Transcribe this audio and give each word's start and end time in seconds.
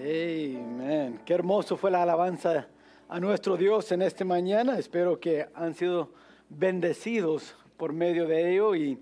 Amén. 0.00 1.18
Qué 1.24 1.34
hermoso 1.34 1.76
fue 1.76 1.90
la 1.90 2.04
alabanza 2.04 2.68
a 3.08 3.18
nuestro 3.18 3.56
Dios 3.56 3.90
en 3.90 4.02
esta 4.02 4.24
mañana. 4.24 4.78
Espero 4.78 5.18
que 5.18 5.48
han 5.54 5.74
sido 5.74 6.12
bendecidos 6.48 7.56
por 7.76 7.92
medio 7.92 8.28
de 8.28 8.52
ello. 8.52 8.76
Y 8.76 9.00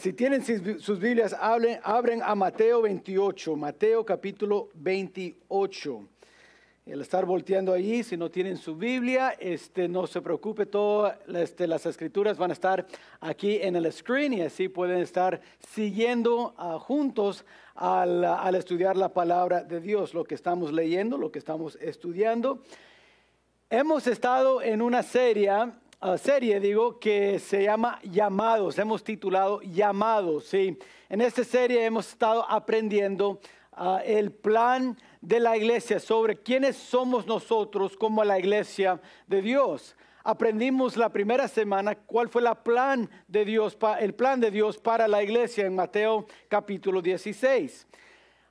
si 0.00 0.14
tienen 0.14 0.42
sus, 0.42 0.98
Biblias, 0.98 1.36
abren 1.38 2.22
a 2.22 2.34
Mateo 2.34 2.80
28, 2.80 3.54
Mateo 3.54 4.02
capítulo 4.02 4.70
28. 4.72 6.08
El 6.86 7.00
estar 7.00 7.24
volteando 7.24 7.72
allí, 7.72 8.02
si 8.02 8.14
no 8.14 8.30
tienen 8.30 8.58
su 8.58 8.76
Biblia, 8.76 9.34
este, 9.38 9.88
no 9.88 10.06
se 10.06 10.20
preocupe, 10.20 10.66
todas 10.66 11.16
este, 11.34 11.66
las 11.66 11.86
escrituras 11.86 12.36
van 12.36 12.50
a 12.50 12.52
estar 12.52 12.86
aquí 13.20 13.56
en 13.62 13.74
el 13.74 13.90
screen 13.90 14.34
y 14.34 14.42
así 14.42 14.68
pueden 14.68 14.98
estar 14.98 15.40
siguiendo 15.66 16.52
ah, 16.58 16.78
juntos 16.78 17.46
al, 17.74 18.22
al, 18.22 18.54
estudiar 18.54 18.98
la 18.98 19.08
palabra 19.08 19.64
de 19.64 19.80
Dios, 19.80 20.12
lo 20.12 20.24
que 20.24 20.34
estamos 20.34 20.74
leyendo, 20.74 21.16
lo 21.16 21.32
que 21.32 21.38
estamos 21.38 21.78
estudiando. 21.80 22.62
Hemos 23.70 24.06
estado 24.06 24.60
en 24.60 24.82
una 24.82 25.02
serie, 25.02 25.50
uh, 25.54 26.18
serie 26.18 26.60
digo, 26.60 27.00
que 27.00 27.38
se 27.38 27.62
llama 27.62 27.98
Llamados, 28.02 28.78
hemos 28.78 29.02
titulado 29.02 29.62
Llamados, 29.62 30.44
¿sí? 30.44 30.78
En 31.08 31.22
esta 31.22 31.44
serie 31.44 31.82
hemos 31.82 32.10
estado 32.10 32.44
aprendiendo 32.46 33.40
uh, 33.78 34.00
el 34.04 34.32
plan 34.32 34.98
de 35.24 35.40
la 35.40 35.56
iglesia, 35.56 35.98
sobre 35.98 36.36
quiénes 36.36 36.76
somos 36.76 37.26
nosotros 37.26 37.96
como 37.96 38.22
la 38.22 38.38
iglesia 38.38 39.00
de 39.26 39.40
Dios. 39.40 39.96
Aprendimos 40.22 40.98
la 40.98 41.08
primera 41.08 41.48
semana 41.48 41.94
cuál 41.94 42.28
fue 42.28 42.42
la 42.42 42.62
plan 42.62 43.08
de 43.26 43.44
Dios, 43.46 43.76
el 44.00 44.14
plan 44.14 44.38
de 44.38 44.50
Dios 44.50 44.78
para 44.78 45.08
la 45.08 45.22
iglesia 45.22 45.64
en 45.64 45.74
Mateo 45.74 46.26
capítulo 46.48 47.00
16. 47.00 47.86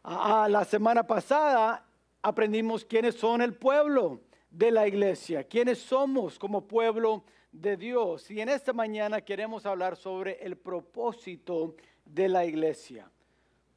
A 0.04 0.48
la 0.50 0.66
semana 0.66 1.06
pasada 1.06 1.86
aprendimos 2.24 2.84
quiénes 2.84 3.16
son 3.16 3.44
el 3.44 3.54
pueblo 3.54 4.22
de 4.50 4.72
la 4.72 4.88
iglesia, 4.88 5.44
quiénes 5.44 5.78
somos 5.78 6.40
como 6.40 6.68
pueblo 6.68 7.24
de 7.52 7.78
Dios. 7.78 8.32
Y 8.32 8.42
en 8.42 8.50
esta 8.50 8.74
mañana 8.74 9.22
queremos 9.22 9.68
hablar 9.68 9.96
sobre 9.96 10.44
el 10.44 10.58
propósito 10.58 11.76
de 12.04 12.30
la 12.30 12.46
iglesia. 12.46 13.10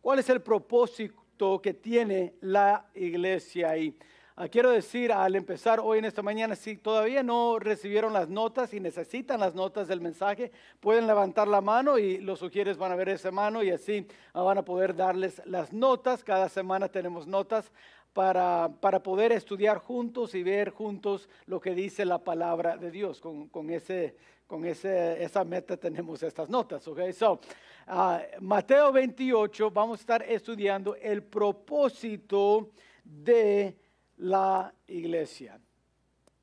¿Cuál 0.00 0.18
es 0.18 0.30
el 0.30 0.40
propósito? 0.40 1.25
Que 1.36 1.74
tiene 1.74 2.34
la 2.40 2.86
iglesia. 2.94 3.76
Y 3.76 3.94
ah, 4.36 4.48
quiero 4.48 4.70
decir 4.70 5.12
al 5.12 5.36
empezar 5.36 5.80
hoy 5.80 5.98
en 5.98 6.06
esta 6.06 6.22
mañana, 6.22 6.56
si 6.56 6.76
todavía 6.76 7.22
no 7.22 7.58
recibieron 7.58 8.12
las 8.12 8.28
notas 8.28 8.72
y 8.72 8.80
necesitan 8.80 9.40
las 9.40 9.54
notas 9.54 9.86
del 9.86 10.00
mensaje, 10.00 10.50
pueden 10.80 11.06
levantar 11.06 11.46
la 11.46 11.60
mano 11.60 11.98
y 11.98 12.18
los 12.18 12.38
sugieres 12.38 12.78
van 12.78 12.92
a 12.92 12.96
ver 12.96 13.10
esa 13.10 13.30
mano 13.30 13.62
y 13.62 13.70
así 13.70 14.06
ah, 14.32 14.42
van 14.42 14.58
a 14.58 14.64
poder 14.64 14.96
darles 14.96 15.42
las 15.44 15.72
notas. 15.72 16.24
Cada 16.24 16.48
semana 16.48 16.88
tenemos 16.88 17.26
notas 17.26 17.70
para, 18.14 18.70
para, 18.80 19.02
poder 19.02 19.30
estudiar 19.32 19.76
juntos 19.76 20.34
y 20.34 20.42
ver 20.42 20.70
juntos 20.70 21.28
lo 21.44 21.60
que 21.60 21.74
dice 21.74 22.06
la 22.06 22.24
palabra 22.24 22.78
de 22.78 22.90
Dios. 22.90 23.20
Con, 23.20 23.48
con 23.48 23.68
ese, 23.68 24.16
con 24.46 24.64
ese, 24.64 25.22
esa 25.22 25.44
meta 25.44 25.76
tenemos 25.76 26.22
estas 26.22 26.48
notas. 26.48 26.86
Okay? 26.86 27.12
So, 27.12 27.40
uh, 27.88 28.18
Mateo 28.40 28.92
28, 28.92 29.70
vamos 29.70 29.98
a 29.98 30.00
estar 30.00 30.22
estudiando 30.22 30.94
el 30.96 31.22
propósito 31.22 32.70
de 33.04 33.76
la 34.18 34.72
iglesia. 34.86 35.60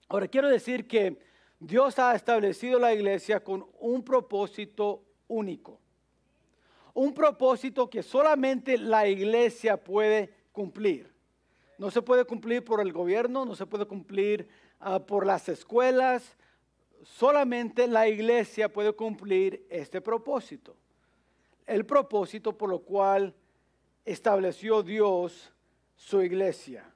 Ahora, 0.10 0.28
quiero 0.28 0.50
decir 0.50 0.88
que 0.88 1.18
Dios 1.60 1.98
ha 1.98 2.14
establecido 2.14 2.78
la 2.78 2.94
iglesia 2.94 3.42
con 3.44 3.66
un 3.80 4.04
propósito 4.04 5.04
único. 5.28 5.80
Un 6.94 7.14
propósito 7.14 7.90
que 7.90 8.04
solamente 8.04 8.78
la 8.78 9.08
iglesia 9.08 9.78
puede 9.78 10.30
cumplir. 10.52 11.12
No 11.80 11.90
se 11.90 12.02
puede 12.02 12.26
cumplir 12.26 12.64
por 12.64 12.82
el 12.82 12.92
gobierno, 12.94 13.46
no 13.46 13.56
se 13.56 13.66
puede 13.66 13.86
cumplir 13.86 14.48
uh, 14.82 15.00
por 15.00 15.26
las 15.26 15.50
escuelas, 15.50 16.38
solamente 17.04 17.88
la 17.88 18.08
iglesia 18.08 18.72
puede 18.72 18.94
cumplir 18.94 19.66
este 19.70 20.02
propósito. 20.02 20.76
El 21.66 21.86
propósito 21.86 22.58
por 22.58 22.70
lo 22.70 22.80
cual 22.80 23.34
estableció 24.06 24.84
Dios 24.84 25.54
su 25.96 26.22
iglesia. 26.22 26.90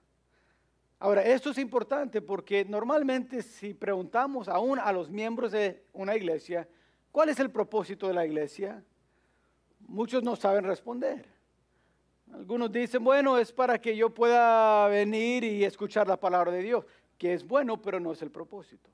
Ahora, 1.00 1.22
esto 1.22 1.52
es 1.52 1.58
importante 1.58 2.22
porque 2.22 2.66
normalmente 2.66 3.44
si 3.44 3.74
preguntamos 3.74 4.48
aún 4.48 4.80
a 4.80 4.92
los 4.92 5.10
miembros 5.10 5.52
de 5.52 5.84
una 5.94 6.16
iglesia, 6.16 6.68
¿cuál 7.12 7.30
es 7.30 7.40
el 7.40 7.52
propósito 7.52 8.08
de 8.08 8.14
la 8.14 8.26
iglesia? 8.26 8.84
Muchos 9.82 10.24
no 10.24 10.36
saben 10.36 10.64
responder. 10.64 11.26
Algunos 12.34 12.72
dicen, 12.72 13.04
bueno, 13.04 13.38
es 13.38 13.54
para 13.54 13.80
que 13.80 13.96
yo 13.96 14.10
pueda 14.10 14.88
venir 14.88 15.44
y 15.44 15.64
escuchar 15.64 16.08
la 16.08 16.20
palabra 16.20 16.52
de 16.52 16.62
Dios, 16.62 16.86
que 17.18 17.34
es 17.34 17.48
bueno, 17.48 17.82
pero 17.82 18.00
no 18.00 18.12
es 18.12 18.22
el 18.22 18.32
propósito 18.32 18.90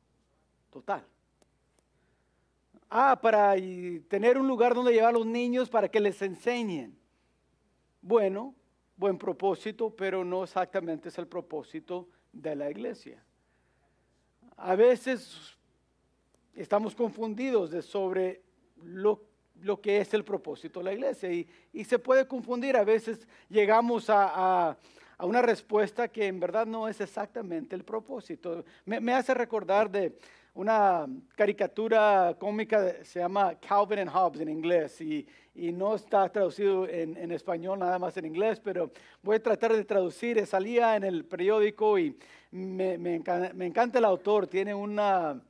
total. 0.73 1.05
Ah, 2.89 3.19
para 3.21 3.55
tener 4.07 4.37
un 4.37 4.47
lugar 4.47 4.73
donde 4.73 4.91
llevar 4.91 5.09
a 5.09 5.17
los 5.17 5.25
niños 5.25 5.69
para 5.69 5.87
que 5.87 5.99
les 5.99 6.21
enseñen. 6.21 6.97
Bueno, 8.01 8.55
buen 8.97 9.17
propósito, 9.17 9.89
pero 9.95 10.25
no 10.25 10.43
exactamente 10.43 11.09
es 11.09 11.17
el 11.17 11.27
propósito 11.27 12.09
de 12.31 12.55
la 12.55 12.69
iglesia. 12.69 13.23
A 14.57 14.75
veces 14.75 15.57
estamos 16.55 16.95
confundidos 16.95 17.85
sobre 17.85 18.41
lo, 18.83 19.23
lo, 19.61 19.79
que 19.79 19.99
es 19.99 20.13
el 20.13 20.23
propósito 20.23 20.79
de 20.79 20.85
la 20.85 20.93
iglesia 20.93 21.31
y, 21.31 21.47
y 21.71 21.83
se 21.83 21.99
puede 21.99 22.27
confundir. 22.27 22.77
A 22.77 22.83
veces 22.83 23.27
llegamos 23.49 24.09
a, 24.09 24.77
a, 25.17 25.25
una 25.25 25.41
respuesta 25.41 26.07
que 26.07 26.27
en 26.27 26.39
verdad 26.39 26.65
no 26.65 26.87
es 26.87 26.99
exactamente 26.99 27.75
el 27.75 27.83
propósito. 27.83 28.65
Me 28.85 29.13
hace 29.13 29.33
recordar 29.33 29.89
de 29.89 30.17
una 30.55 31.07
caricatura 31.35 32.35
cómica, 32.39 33.03
se 33.03 33.19
llama 33.19 33.55
Calvin 33.55 33.99
and 33.99 34.11
Hobbes 34.11 34.41
en 34.41 34.49
inglés 34.49 35.01
y, 35.01 35.25
y 35.55 35.71
no 35.71 35.95
está 35.95 36.29
traducido 36.29 36.87
en, 36.87 37.17
en, 37.17 37.31
español, 37.31 37.79
nada 37.79 37.97
más 37.97 38.15
en 38.17 38.25
inglés, 38.25 38.59
pero 38.59 38.91
voy 39.23 39.37
a 39.37 39.43
tratar 39.43 39.73
de 39.73 39.83
traducir. 39.83 40.45
Salía 40.45 40.95
en 40.95 41.05
el 41.05 41.25
periódico 41.25 41.97
y 41.97 42.15
me, 42.51 42.99
me, 42.99 43.15
encanta, 43.15 43.97
el 43.97 44.05
autor, 44.05 44.45
tiene 44.45 44.75
una, 44.75 45.41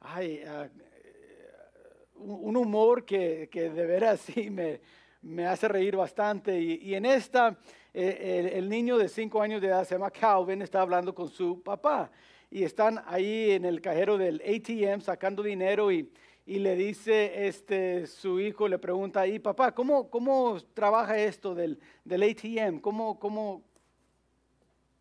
ay, 0.00 0.42
uh, 0.46 2.22
un 2.22 2.56
humor 2.56 3.04
que, 3.04 3.48
que, 3.50 3.68
de 3.68 3.86
veras 3.86 4.20
sí 4.20 4.48
me, 4.48 4.80
me 5.20 5.46
hace 5.46 5.68
reír 5.68 5.96
bastante. 5.96 6.58
Y, 6.58 6.80
y 6.82 6.94
en 6.94 7.04
esta, 7.04 7.58
eh, 7.92 8.52
el 8.54 8.70
niño 8.70 8.96
de 8.96 9.10
cinco 9.10 9.42
años 9.42 9.60
de 9.60 9.66
edad 9.66 9.84
se 9.84 9.96
llama 9.96 10.10
Calvin, 10.10 10.62
está 10.62 10.80
hablando 10.80 11.14
con 11.14 11.28
su 11.28 11.62
papá 11.62 12.10
y 12.50 12.64
están 12.64 13.00
ahí 13.06 13.52
en 13.52 13.64
el 13.64 13.80
cajero 13.80 14.18
del 14.18 14.42
ATM 14.42 15.00
sacando 15.00 15.42
dinero 15.42 15.92
y, 15.92 16.10
y 16.44 16.58
le 16.58 16.74
dice 16.74 17.46
este, 17.46 18.08
su 18.08 18.40
hijo, 18.40 18.66
le 18.66 18.78
pregunta 18.78 19.20
ahí, 19.20 19.38
papá, 19.38 19.72
¿cómo, 19.72 20.10
cómo 20.10 20.58
trabaja 20.74 21.16
esto 21.16 21.54
del, 21.54 21.78
del 22.04 22.22
ATM? 22.24 22.80
¿Cómo, 22.80 23.20
cómo, 23.20 23.62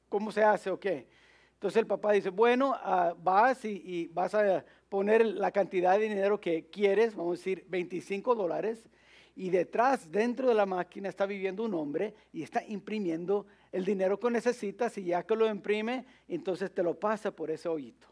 ¿Cómo 0.10 0.32
se 0.32 0.44
hace 0.44 0.70
o 0.70 0.80
qué? 0.80 1.08
Entonces 1.54 1.80
el 1.80 1.88
papá 1.88 2.12
dice, 2.12 2.30
bueno, 2.30 2.72
uh, 2.72 3.16
vas 3.22 3.66
y, 3.66 3.82
y, 3.84 4.08
vas 4.08 4.34
a 4.36 4.64
poner 4.88 5.26
la 5.26 5.52
cantidad 5.52 5.98
de 5.98 6.08
dinero 6.08 6.40
que 6.40 6.68
quieres, 6.70 7.16
vamos 7.16 7.34
a 7.34 7.40
decir 7.40 7.66
25 7.68 8.36
dólares, 8.36 8.88
y 9.36 9.50
detrás, 9.50 10.12
dentro 10.12 10.50
de 10.50 10.54
la 10.54 10.66
máquina, 10.66 11.10
está 11.10 11.26
viviendo 11.26 11.64
un 11.64 11.74
hombre 11.74 12.14
y 12.32 12.44
está 12.44 12.64
imprimiendo 12.66 13.46
el 13.72 13.86
dinero 13.86 14.20
que 14.20 14.30
necesitas 14.30 14.98
y 14.98 15.06
ya 15.06 15.24
que 15.24 15.36
lo 15.36 15.48
imprime, 15.48 16.06
entonces 16.28 16.72
te 16.72 16.84
lo 16.84 17.00
pasa 17.00 17.32
por 17.32 17.52
ese 17.52 17.70
hoyito. 17.70 18.08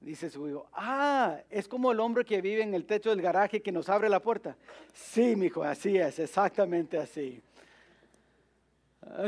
Dice 0.00 0.30
su 0.30 0.48
hijo, 0.48 0.66
ah, 0.72 1.38
es 1.50 1.68
como 1.68 1.92
el 1.92 2.00
hombre 2.00 2.24
que 2.24 2.40
vive 2.40 2.62
en 2.62 2.74
el 2.74 2.86
techo 2.86 3.10
del 3.10 3.20
garaje 3.20 3.60
que 3.60 3.70
nos 3.70 3.88
abre 3.90 4.08
la 4.08 4.20
puerta. 4.20 4.56
Sí, 4.94 5.36
mi 5.36 5.46
hijo, 5.46 5.62
así 5.62 5.98
es, 5.98 6.18
exactamente 6.18 6.96
así. 6.96 7.42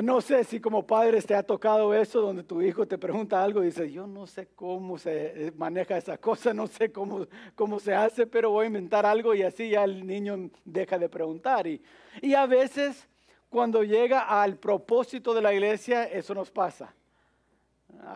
No 0.03 0.21
sé 0.21 0.45
si 0.45 0.61
como 0.61 0.87
padre 0.87 1.21
te 1.23 1.35
ha 1.35 1.43
tocado 1.43 1.95
eso, 1.95 2.21
donde 2.21 2.43
tu 2.43 2.61
hijo 2.61 2.87
te 2.87 2.99
pregunta 2.99 3.43
algo 3.43 3.63
y 3.63 3.67
dice, 3.67 3.91
yo 3.91 4.07
no 4.07 4.27
sé 4.27 4.49
cómo 4.55 4.99
se 4.99 5.47
eh, 5.47 5.53
maneja 5.57 5.97
esa 5.97 6.19
cosa, 6.19 6.53
no 6.53 6.67
sé 6.67 6.93
cómo, 6.93 7.27
cómo 7.55 7.81
se 7.81 7.95
hace, 7.95 8.27
pero 8.27 8.51
voy 8.51 8.65
a 8.65 8.67
inventar 8.67 9.07
algo 9.07 9.35
y 9.35 9.43
así 9.43 9.71
ya 9.71 9.85
el 9.85 10.07
niño 10.07 10.51
deja 10.65 10.99
de 10.99 11.09
preguntar. 11.09 11.67
Y, 11.67 11.83
y 12.21 12.35
a 12.35 12.47
veces 12.47 13.09
cuando 13.53 13.85
llega 13.85 14.23
al 14.23 14.57
propósito 14.57 15.35
de 15.35 15.43
la 15.43 15.53
iglesia, 15.53 16.05
eso 16.05 16.35
nos 16.35 16.51
pasa. 16.51 16.95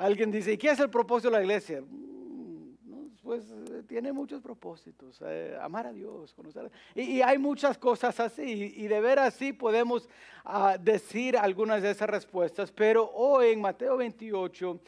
Alguien 0.00 0.30
dice, 0.30 0.54
¿y 0.54 0.56
qué 0.56 0.70
es 0.70 0.80
el 0.80 0.88
propósito 0.88 1.28
de 1.28 1.36
la 1.36 1.42
iglesia? 1.42 1.82
Mm, 1.82 3.08
pues 3.22 3.44
eh, 3.50 3.82
tiene 3.86 4.14
muchos 4.14 4.40
propósitos, 4.40 5.20
eh, 5.26 5.54
amar 5.60 5.88
a 5.88 5.92
Dios, 5.92 6.32
conocer. 6.32 6.70
Y, 6.94 7.02
y, 7.02 7.22
hay 7.22 7.36
muchas 7.36 7.76
cosas 7.76 8.18
así, 8.18 8.72
y, 8.76 8.88
de 8.88 8.98
ver 8.98 9.18
así 9.18 9.52
podemos 9.52 10.08
uh, 10.46 10.82
decir 10.82 11.36
algunas 11.36 11.82
de 11.82 11.90
esas 11.90 12.08
respuestas, 12.08 12.72
pero 12.72 13.10
hoy 13.12 13.48
en 13.48 13.60
Mateo 13.60 13.98
28, 13.98 14.80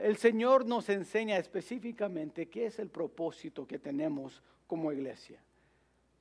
el 0.00 0.16
Señor 0.16 0.64
nos 0.64 0.88
enseña 0.88 1.36
específicamente 1.36 2.48
qué 2.48 2.64
es 2.64 2.78
el 2.78 2.88
propósito 2.88 3.66
que 3.66 3.78
tenemos 3.78 4.42
como 4.66 4.90
iglesia, 4.90 5.38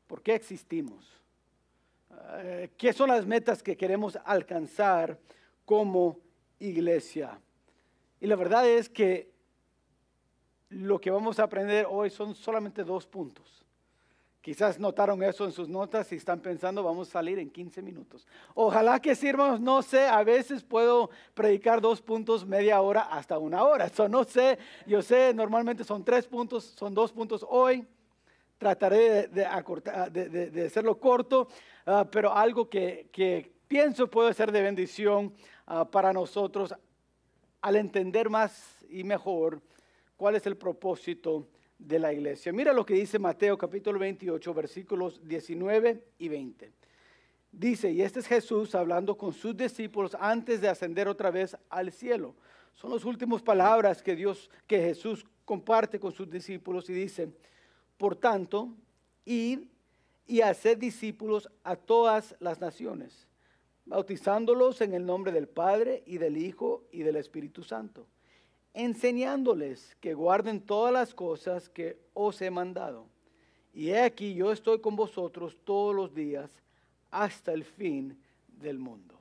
por 0.08 0.22
qué 0.22 0.36
existimos. 0.36 1.25
Eh, 2.38 2.72
¿Qué 2.78 2.94
son 2.94 3.10
las 3.10 3.26
metas 3.26 3.62
que 3.64 3.78
queremos 3.78 4.18
alcanzar 4.26 5.18
como 5.66 6.20
iglesia. 6.60 7.40
Y 8.20 8.28
la 8.28 8.36
verdad 8.36 8.68
es 8.68 8.88
que 8.90 9.34
lo 10.70 11.00
que 11.00 11.12
vamos 11.12 11.40
a 11.40 11.44
aprender 11.44 11.86
hoy 11.90 12.10
son 12.10 12.36
solamente 12.36 12.84
dos 12.84 13.06
puntos. 13.06 13.64
Quizás 14.42 14.80
notaron 14.80 15.24
eso 15.24 15.46
en 15.46 15.52
sus 15.52 15.68
notas 15.68 16.12
y 16.12 16.16
están 16.16 16.40
pensando, 16.40 16.84
vamos 16.84 17.08
a 17.10 17.14
salir 17.14 17.40
en 17.40 17.50
15 17.50 17.82
minutos. 17.82 18.28
Ojalá 18.54 19.00
que 19.00 19.16
sirvan, 19.16 19.64
no 19.64 19.82
sé, 19.82 20.06
a 20.06 20.24
veces 20.24 20.64
puedo 20.64 21.10
predicar 21.34 21.82
dos 21.82 22.00
puntos, 22.00 22.46
media 22.46 22.80
hora 22.80 23.02
hasta 23.02 23.40
una 23.40 23.64
hora. 23.64 23.88
Eso 23.88 24.08
no 24.08 24.24
sé, 24.24 24.60
yo 24.86 25.02
sé, 25.02 25.34
normalmente 25.34 25.84
son 25.84 26.04
tres 26.04 26.28
puntos, 26.28 26.64
son 26.64 26.94
dos 26.94 27.12
puntos 27.12 27.44
hoy. 27.50 27.88
Trataré 28.58 29.28
de, 29.28 29.46
acortar, 29.46 30.12
de, 30.12 30.66
hacerlo 30.66 31.00
corto, 31.00 31.48
ah, 31.86 32.08
pero 32.10 32.34
algo 32.34 32.70
que, 32.70 33.52
pienso 33.68 34.10
puede 34.10 34.34
ser 34.34 34.52
de 34.52 34.62
bendición 34.62 35.34
ah, 35.66 35.90
para 35.90 36.14
nosotros 36.14 36.74
al 37.62 37.76
entender 37.76 38.30
más 38.30 38.86
y 38.90 39.04
mejor 39.04 39.62
cuál 40.16 40.36
es 40.36 40.46
el 40.46 40.56
propósito 40.56 41.48
de 41.78 42.00
la 42.00 42.14
iglesia. 42.14 42.54
Mira 42.54 42.74
lo 42.74 42.86
que 42.86 42.94
dice 42.94 43.20
Mateo 43.20 43.58
capítulo 43.58 44.00
28, 44.00 44.54
versículos 44.54 45.28
19 45.28 46.04
y 46.20 46.28
20. 46.30 46.72
Dice, 47.52 47.92
y 47.92 48.02
este 48.02 48.20
es 48.20 48.28
Jesús 48.28 48.76
hablando 48.76 49.18
con 49.18 49.32
sus 49.34 49.56
discípulos 49.56 50.16
antes 50.20 50.60
de 50.60 50.68
ascender 50.68 51.08
otra 51.08 51.32
vez 51.32 51.56
al 51.70 51.92
cielo. 51.92 52.36
Son 52.74 52.92
las 52.92 53.06
últimas 53.06 53.42
palabras 53.42 54.04
que 54.04 54.16
Dios, 54.16 54.50
que 54.68 54.80
Jesús 54.80 55.26
comparte 55.46 56.00
con 56.00 56.12
sus 56.12 56.30
discípulos 56.30 56.90
y 56.90 56.94
dice, 56.94 57.30
por 57.98 58.16
tanto, 58.16 58.70
id 59.26 59.60
y 60.28 60.42
haced 60.42 60.78
discípulos 60.78 61.50
a 61.64 61.76
todas 61.76 62.36
las 62.40 62.60
naciones, 62.60 63.28
bautizándolos 63.86 64.82
en 64.82 64.94
el 64.94 65.06
nombre 65.06 65.32
del 65.32 65.48
Padre 65.48 66.04
y 66.06 66.18
del 66.18 66.38
Hijo 66.38 66.84
y 66.92 67.04
del 67.04 67.16
Espíritu 67.16 67.64
Santo 67.64 68.08
enseñándoles 68.76 69.96
que 70.02 70.14
guarden 70.14 70.60
todas 70.60 70.94
las 70.94 71.14
cosas 71.14 71.70
que 71.70 71.98
os 72.14 72.42
he 72.42 72.52
mandado. 72.52 73.08
Y 73.74 73.90
he 73.90 74.02
aquí, 74.02 74.36
yo 74.36 74.52
estoy 74.52 74.80
con 74.80 74.96
vosotros 74.96 75.58
todos 75.64 75.96
los 75.96 76.14
días 76.14 76.52
hasta 77.10 77.54
el 77.54 77.64
fin 77.64 78.22
del 78.48 78.78
mundo. 78.78 79.16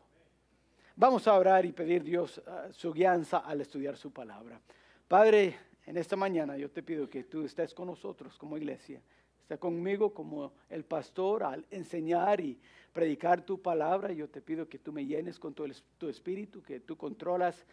Vamos 0.97 1.27
a 1.27 1.35
orar 1.35 1.65
y 1.65 1.73
pedir 1.73 2.03
Dios 2.03 2.43
ah, 2.47 2.69
su 2.73 2.93
guianza 2.93 3.39
al 3.39 3.61
estudiar 3.61 3.97
su 3.97 4.13
palabra. 4.13 4.61
Padre, 5.07 5.57
en 5.87 5.97
esta 5.97 6.17
mañana 6.17 6.57
yo 6.57 6.71
te 6.71 6.83
pido 6.83 7.09
que 7.09 7.25
tú 7.25 7.45
estés 7.45 7.75
con 7.75 7.87
nosotros 7.89 8.37
como 8.39 8.57
iglesia. 8.57 9.01
Está 9.43 9.59
conmigo 9.59 10.15
como 10.15 10.53
el 10.71 10.85
pastor 10.85 11.43
al 11.43 11.67
enseñar 11.71 12.41
y 12.41 12.59
predicar 12.93 13.45
tu 13.45 13.61
palabra. 13.61 14.13
Yo 14.13 14.29
te 14.29 14.41
pido 14.41 14.69
que 14.69 14.79
tú 14.79 14.93
me 14.93 15.05
llenes 15.05 15.39
con 15.39 15.53
tu, 15.53 15.71
tu 15.99 16.09
espíritu, 16.09 16.63
que 16.63 16.81
tú 16.81 16.97
controlas 16.97 17.67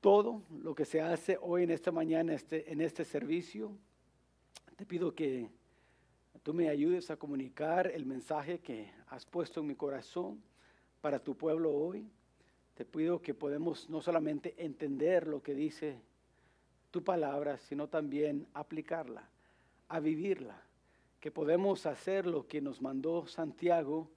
todo 0.00 0.42
lo 0.62 0.74
que 0.74 0.84
se 0.84 1.00
hace 1.00 1.36
hoy 1.40 1.64
en 1.64 1.70
esta 1.70 1.90
mañana 1.90 2.34
este, 2.34 2.70
en 2.72 2.80
este 2.80 3.04
servicio. 3.04 3.72
Te 4.76 4.86
pido 4.86 5.14
que 5.14 5.48
tú 6.42 6.54
me 6.54 6.68
ayudes 6.68 7.10
a 7.10 7.16
comunicar 7.16 7.88
el 7.88 8.06
mensaje 8.06 8.60
que 8.60 8.90
has 9.08 9.26
puesto 9.26 9.60
en 9.60 9.66
mi 9.66 9.74
corazón 9.74 10.40
para 11.00 11.18
tu 11.18 11.36
pueblo 11.36 11.72
hoy. 11.72 12.08
Te 12.74 12.84
pido 12.84 13.20
que 13.20 13.34
podamos 13.34 13.90
no 13.90 14.00
solamente 14.00 14.54
entender 14.58 15.26
lo 15.26 15.42
que 15.42 15.54
dice 15.54 15.98
tu 16.96 17.04
palabra, 17.04 17.58
sino 17.58 17.88
también 17.88 18.46
aplicarla, 18.54 19.28
a 19.88 20.00
vivirla. 20.00 20.62
Que 21.20 21.30
podemos 21.30 21.84
hacer 21.84 22.26
lo 22.26 22.46
que 22.48 22.62
nos 22.62 22.80
mandó 22.80 23.26
Santiago, 23.26 24.08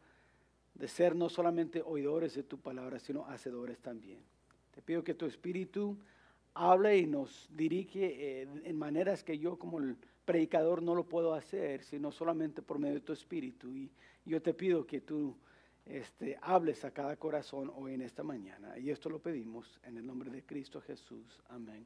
de 0.76 0.88
ser 0.88 1.14
no 1.14 1.28
solamente 1.28 1.82
oidores 1.82 2.36
de 2.36 2.44
tu 2.44 2.58
palabra, 2.58 2.98
sino 2.98 3.26
hacedores 3.26 3.80
también. 3.80 4.22
Te 4.74 4.82
pido 4.82 5.04
que 5.04 5.14
tu 5.14 5.26
espíritu 5.26 5.98
hable 6.54 6.98
y 6.98 7.06
nos 7.06 7.50
dirige 7.52 8.44
en 8.44 8.78
maneras 8.78 9.26
que 9.26 9.38
yo 9.38 9.60
como 9.60 9.80
el 9.80 9.98
predicador 10.24 10.82
no 10.82 10.96
lo 10.96 11.04
puedo 11.04 11.34
hacer, 11.34 11.84
sino 11.84 12.14
solamente 12.14 12.62
por 12.62 12.80
medio 12.80 12.96
de 12.96 13.02
tu 13.02 13.12
espíritu. 13.12 13.76
Y 13.76 13.92
yo 14.26 14.42
te 14.42 14.54
pido 14.54 14.88
que 14.88 15.02
tú 15.02 15.36
este, 15.86 16.38
hables 16.42 16.86
a 16.86 16.92
cada 16.92 17.18
corazón 17.18 17.74
hoy 17.76 17.96
en 17.96 18.04
esta 18.04 18.24
mañana. 18.24 18.80
Y 18.80 18.90
esto 18.90 19.10
lo 19.10 19.20
pedimos 19.20 19.82
en 19.84 19.98
el 19.98 20.08
nombre 20.08 20.32
de 20.32 20.44
Cristo 20.44 20.80
Jesús. 20.80 21.42
Amén. 21.50 21.86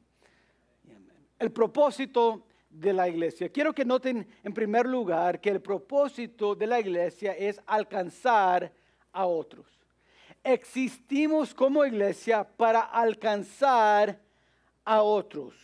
El 1.38 1.52
propósito 1.52 2.46
de 2.70 2.92
la 2.92 3.08
iglesia. 3.08 3.48
Quiero 3.48 3.72
que 3.72 3.84
noten 3.84 4.26
en 4.42 4.52
primer 4.52 4.86
lugar 4.86 5.40
que 5.40 5.50
el 5.50 5.60
propósito 5.60 6.54
de 6.54 6.66
la 6.66 6.80
iglesia 6.80 7.32
es 7.32 7.60
alcanzar 7.66 8.72
a 9.12 9.26
otros 9.26 9.74
existimos 10.44 11.54
como 11.54 11.84
iglesia 11.86 12.44
para 12.44 12.80
alcanzar 12.80 14.20
a 14.84 15.02
otros. 15.02 15.54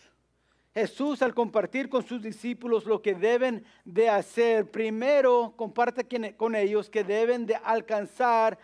Jesús 0.72 1.20
al 1.20 1.34
compartir 1.34 1.88
con 1.88 2.04
sus 2.06 2.22
discípulos 2.22 2.86
lo 2.86 3.02
que 3.02 3.14
deben 3.14 3.64
de 3.84 4.08
hacer, 4.08 4.70
primero 4.70 5.52
comparte 5.56 6.34
con 6.36 6.54
ellos 6.54 6.88
que 6.88 7.04
deben 7.04 7.44
de 7.44 7.56
alcanzar 7.56 8.58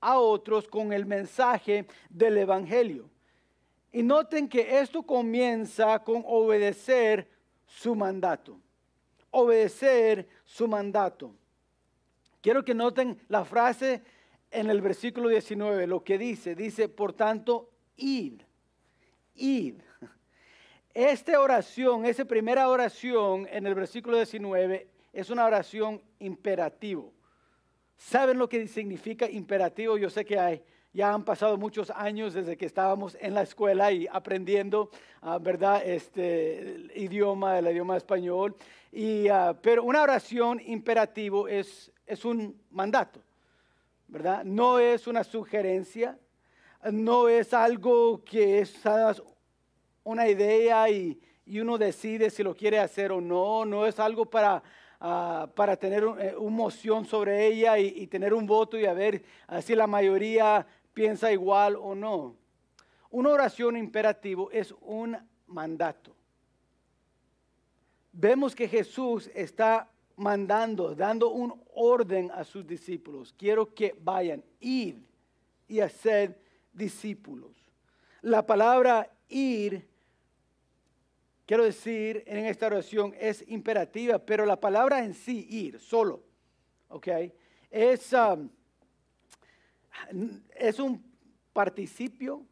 a 0.00 0.18
otros 0.18 0.66
con 0.66 0.92
el 0.92 1.04
mensaje 1.04 1.86
del 2.08 2.38
Evangelio. 2.38 3.10
Y 3.98 4.04
noten 4.04 4.48
que 4.48 4.78
esto 4.78 5.02
comienza 5.02 5.98
con 6.04 6.22
obedecer 6.24 7.28
su 7.66 7.96
mandato. 7.96 8.60
Obedecer 9.32 10.28
su 10.44 10.68
mandato. 10.68 11.34
Quiero 12.40 12.64
que 12.64 12.74
noten 12.74 13.20
la 13.26 13.44
frase 13.44 14.00
en 14.52 14.70
el 14.70 14.80
versículo 14.82 15.28
19 15.30 15.88
lo 15.88 16.04
que 16.04 16.16
dice, 16.16 16.54
dice, 16.54 16.88
por 16.88 17.12
tanto, 17.12 17.70
id, 17.96 18.40
id. 19.34 19.80
Esta 20.94 21.40
oración, 21.40 22.04
esa 22.04 22.24
primera 22.24 22.68
oración 22.68 23.48
en 23.50 23.66
el 23.66 23.74
versículo 23.74 24.18
19 24.18 24.86
es 25.12 25.28
una 25.28 25.44
oración 25.44 26.00
imperativo. 26.20 27.12
¿Saben 27.96 28.38
lo 28.38 28.48
que 28.48 28.68
significa 28.68 29.28
imperativo? 29.28 29.98
Yo 29.98 30.08
sé 30.08 30.24
que 30.24 30.38
hay, 30.38 30.62
ya 30.98 31.14
han 31.14 31.24
pasado 31.24 31.56
muchos 31.56 31.90
años 31.90 32.34
desde 32.34 32.56
que 32.56 32.66
estábamos 32.66 33.16
en 33.20 33.32
la 33.32 33.42
escuela 33.42 33.92
y 33.92 34.08
aprendiendo, 34.10 34.90
ah, 35.22 35.38
¿verdad? 35.38 35.80
Este 35.86 36.58
el 36.58 36.92
idioma, 36.96 37.56
el 37.60 37.68
idioma 37.68 37.96
español. 37.96 38.56
Y, 38.90 39.28
ah, 39.28 39.56
pero 39.62 39.84
una 39.84 40.02
oración 40.02 40.60
imperativo 40.66 41.46
es, 41.46 41.92
es 42.04 42.24
un 42.24 42.60
mandato. 42.72 43.22
¿verdad? 44.08 44.42
No 44.42 44.80
es 44.80 45.06
una 45.06 45.22
sugerencia, 45.22 46.18
no 46.90 47.28
es 47.28 47.54
algo 47.54 48.24
que 48.24 48.58
es 48.58 48.74
una 50.02 50.28
idea 50.28 50.90
y, 50.90 51.20
uno 51.60 51.78
decide 51.78 52.28
si 52.28 52.42
lo 52.42 52.56
quiere 52.56 52.80
hacer 52.80 53.12
o 53.12 53.20
no, 53.20 53.64
no 53.64 53.86
es 53.86 54.00
algo 54.00 54.26
para, 54.26 54.64
ah, 54.98 55.48
para 55.54 55.76
tener 55.76 56.02
eh, 56.18 56.34
una 56.36 56.56
moción 56.56 57.04
sobre 57.04 57.46
ella 57.46 57.78
y, 57.78 58.04
tener 58.08 58.34
un 58.34 58.46
voto 58.46 58.76
y 58.76 58.84
a 58.84 58.94
ver 58.94 59.22
si 59.62 59.76
la 59.76 59.86
mayoría 59.86 60.66
piensa 60.98 61.30
igual 61.30 61.76
o 61.76 61.94
no. 61.94 62.34
Una 63.10 63.28
oración 63.30 63.76
imperativo 63.76 64.50
es 64.50 64.74
un 64.80 65.16
mandato. 65.46 66.12
Vemos 68.10 68.52
que 68.52 68.66
Jesús 68.66 69.30
está 69.32 69.88
mandando, 70.16 70.96
dando 70.96 71.30
un 71.30 71.54
orden 71.72 72.32
a 72.32 72.42
sus 72.42 72.66
discípulos. 72.66 73.32
Quiero 73.38 73.72
que 73.72 73.94
vayan, 74.00 74.42
ir 74.58 75.00
y 75.68 75.78
hacer 75.78 76.36
discípulos. 76.72 77.52
La 78.20 78.44
palabra 78.44 79.08
ir, 79.28 79.86
quiero 81.46 81.62
decir 81.62 82.24
en 82.26 82.46
esta 82.46 82.66
oración, 82.66 83.14
es 83.20 83.44
imperativa, 83.46 84.18
pero 84.18 84.44
la 84.44 84.58
palabra 84.58 85.04
en 85.04 85.14
sí, 85.14 85.46
ir, 85.48 85.78
solo, 85.78 86.24
¿ok? 86.88 87.06
Es, 87.70 88.12
um, 88.12 88.50
es 90.56 90.78
un 90.78 91.02
participio? 91.52 92.44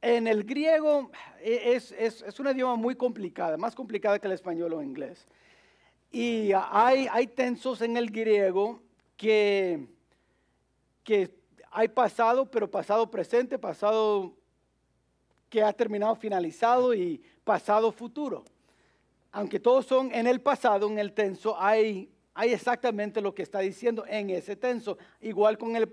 En 0.00 0.26
el 0.26 0.44
griego 0.44 1.10
e, 1.40 1.74
es, 1.74 1.92
es, 1.92 2.22
es 2.22 2.40
una 2.40 2.52
idioma 2.52 2.76
muy 2.76 2.94
complicada, 2.94 3.56
más 3.56 3.74
complicada 3.74 4.18
que 4.18 4.26
el 4.26 4.32
español 4.32 4.72
o 4.72 4.82
inglés. 4.82 5.26
Y 6.10 6.52
hay, 6.54 7.06
hay 7.10 7.26
tensos 7.26 7.82
en 7.82 7.96
el 7.96 8.10
griego 8.10 8.80
que, 9.16 9.86
que 11.04 11.34
hay 11.70 11.88
pasado, 11.88 12.50
pero 12.50 12.70
pasado 12.70 13.10
presente, 13.10 13.58
pasado 13.58 14.34
que 15.48 15.62
ha 15.62 15.72
terminado 15.72 16.14
finalizado 16.14 16.94
y 16.94 17.22
pasado 17.44 17.92
futuro. 17.92 18.44
Aunque 19.32 19.60
todos 19.60 19.86
son 19.86 20.12
en 20.12 20.26
el 20.26 20.40
pasado, 20.40 20.88
en 20.88 20.98
el 20.98 21.12
tenso, 21.12 21.60
hay, 21.60 22.10
hay 22.38 22.52
exactamente 22.52 23.20
lo 23.20 23.34
que 23.34 23.42
está 23.42 23.58
diciendo 23.58 24.04
en 24.06 24.30
ese 24.30 24.54
tenso, 24.54 24.96
igual 25.20 25.58
con 25.58 25.74
el, 25.74 25.90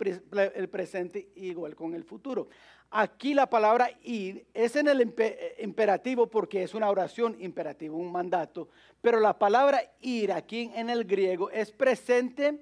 el 0.53 0.69
presente, 0.69 1.29
igual 1.33 1.75
con 1.75 1.95
el 1.95 2.03
futuro. 2.03 2.49
Aquí 2.91 3.33
la 3.33 3.49
palabra 3.49 3.89
ir 4.03 4.45
es 4.53 4.75
en 4.75 4.87
el 4.87 5.11
imperativo 5.57 6.27
porque 6.27 6.61
es 6.61 6.75
una 6.75 6.91
oración 6.91 7.35
imperativa, 7.39 7.95
un 7.95 8.11
mandato, 8.11 8.69
pero 9.01 9.19
la 9.19 9.39
palabra 9.39 9.81
ir 10.01 10.31
aquí 10.31 10.71
en 10.75 10.91
el 10.91 11.05
griego 11.05 11.49
es 11.49 11.71
presente, 11.71 12.61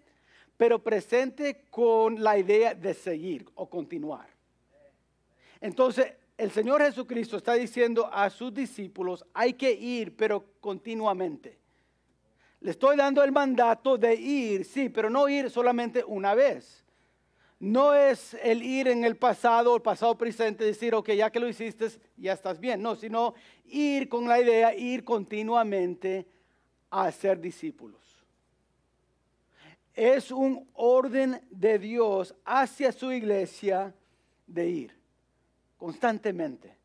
pero 0.55 0.81
presente 0.81 1.65
con 1.69 2.23
la 2.23 2.37
idea 2.37 2.73
de 2.73 2.93
seguir 2.93 3.45
o 3.53 3.69
continuar. 3.69 4.29
Entonces, 5.59 6.13
el 6.37 6.51
Señor 6.51 6.81
Jesucristo 6.81 7.35
está 7.35 7.55
diciendo 7.55 8.09
a 8.13 8.29
sus 8.29 8.53
discípulos, 8.53 9.25
hay 9.33 9.55
que 9.55 9.73
ir, 9.73 10.15
pero 10.15 10.45
continuamente. 10.61 11.62
Le 12.63 12.72
estoy 12.72 12.96
dando 12.96 13.22
el 13.22 13.34
mandato 13.34 13.98
de 13.98 14.15
ir, 14.15 14.63
sí, 14.63 14.88
pero 14.88 15.10
no 15.10 15.27
ir 15.27 15.50
solamente 15.50 16.01
una 16.01 16.34
vez. 16.34 16.86
No 17.60 17.93
es 17.93 18.36
el 18.41 18.63
ir 18.63 18.88
en 18.88 19.03
el 19.03 19.17
pasado, 19.17 19.75
el 19.75 19.82
pasado 19.82 20.17
presente, 20.17 20.63
decir, 20.63 20.96
ok, 20.96 21.10
ya 21.12 21.29
que 21.29 21.41
lo 21.41 21.50
hiciste, 21.50 21.89
ya 22.15 22.32
estás 22.32 22.62
bien. 22.62 22.82
No, 22.82 22.96
sino 22.96 23.34
ir 23.65 24.08
con 24.08 24.29
la 24.29 24.39
idea, 24.39 24.74
ir 24.74 25.03
continuamente 25.03 26.25
a 26.89 27.12
ser 27.12 27.41
discípulos. 27.41 28.00
Es 29.93 30.32
un 30.32 30.65
orden 30.74 31.41
de 31.50 31.79
Dios 31.79 32.34
hacia 32.46 32.93
su 32.93 33.12
iglesia 33.12 33.93
de 34.48 34.70
ir 34.70 34.98
constantemente. 35.75 36.77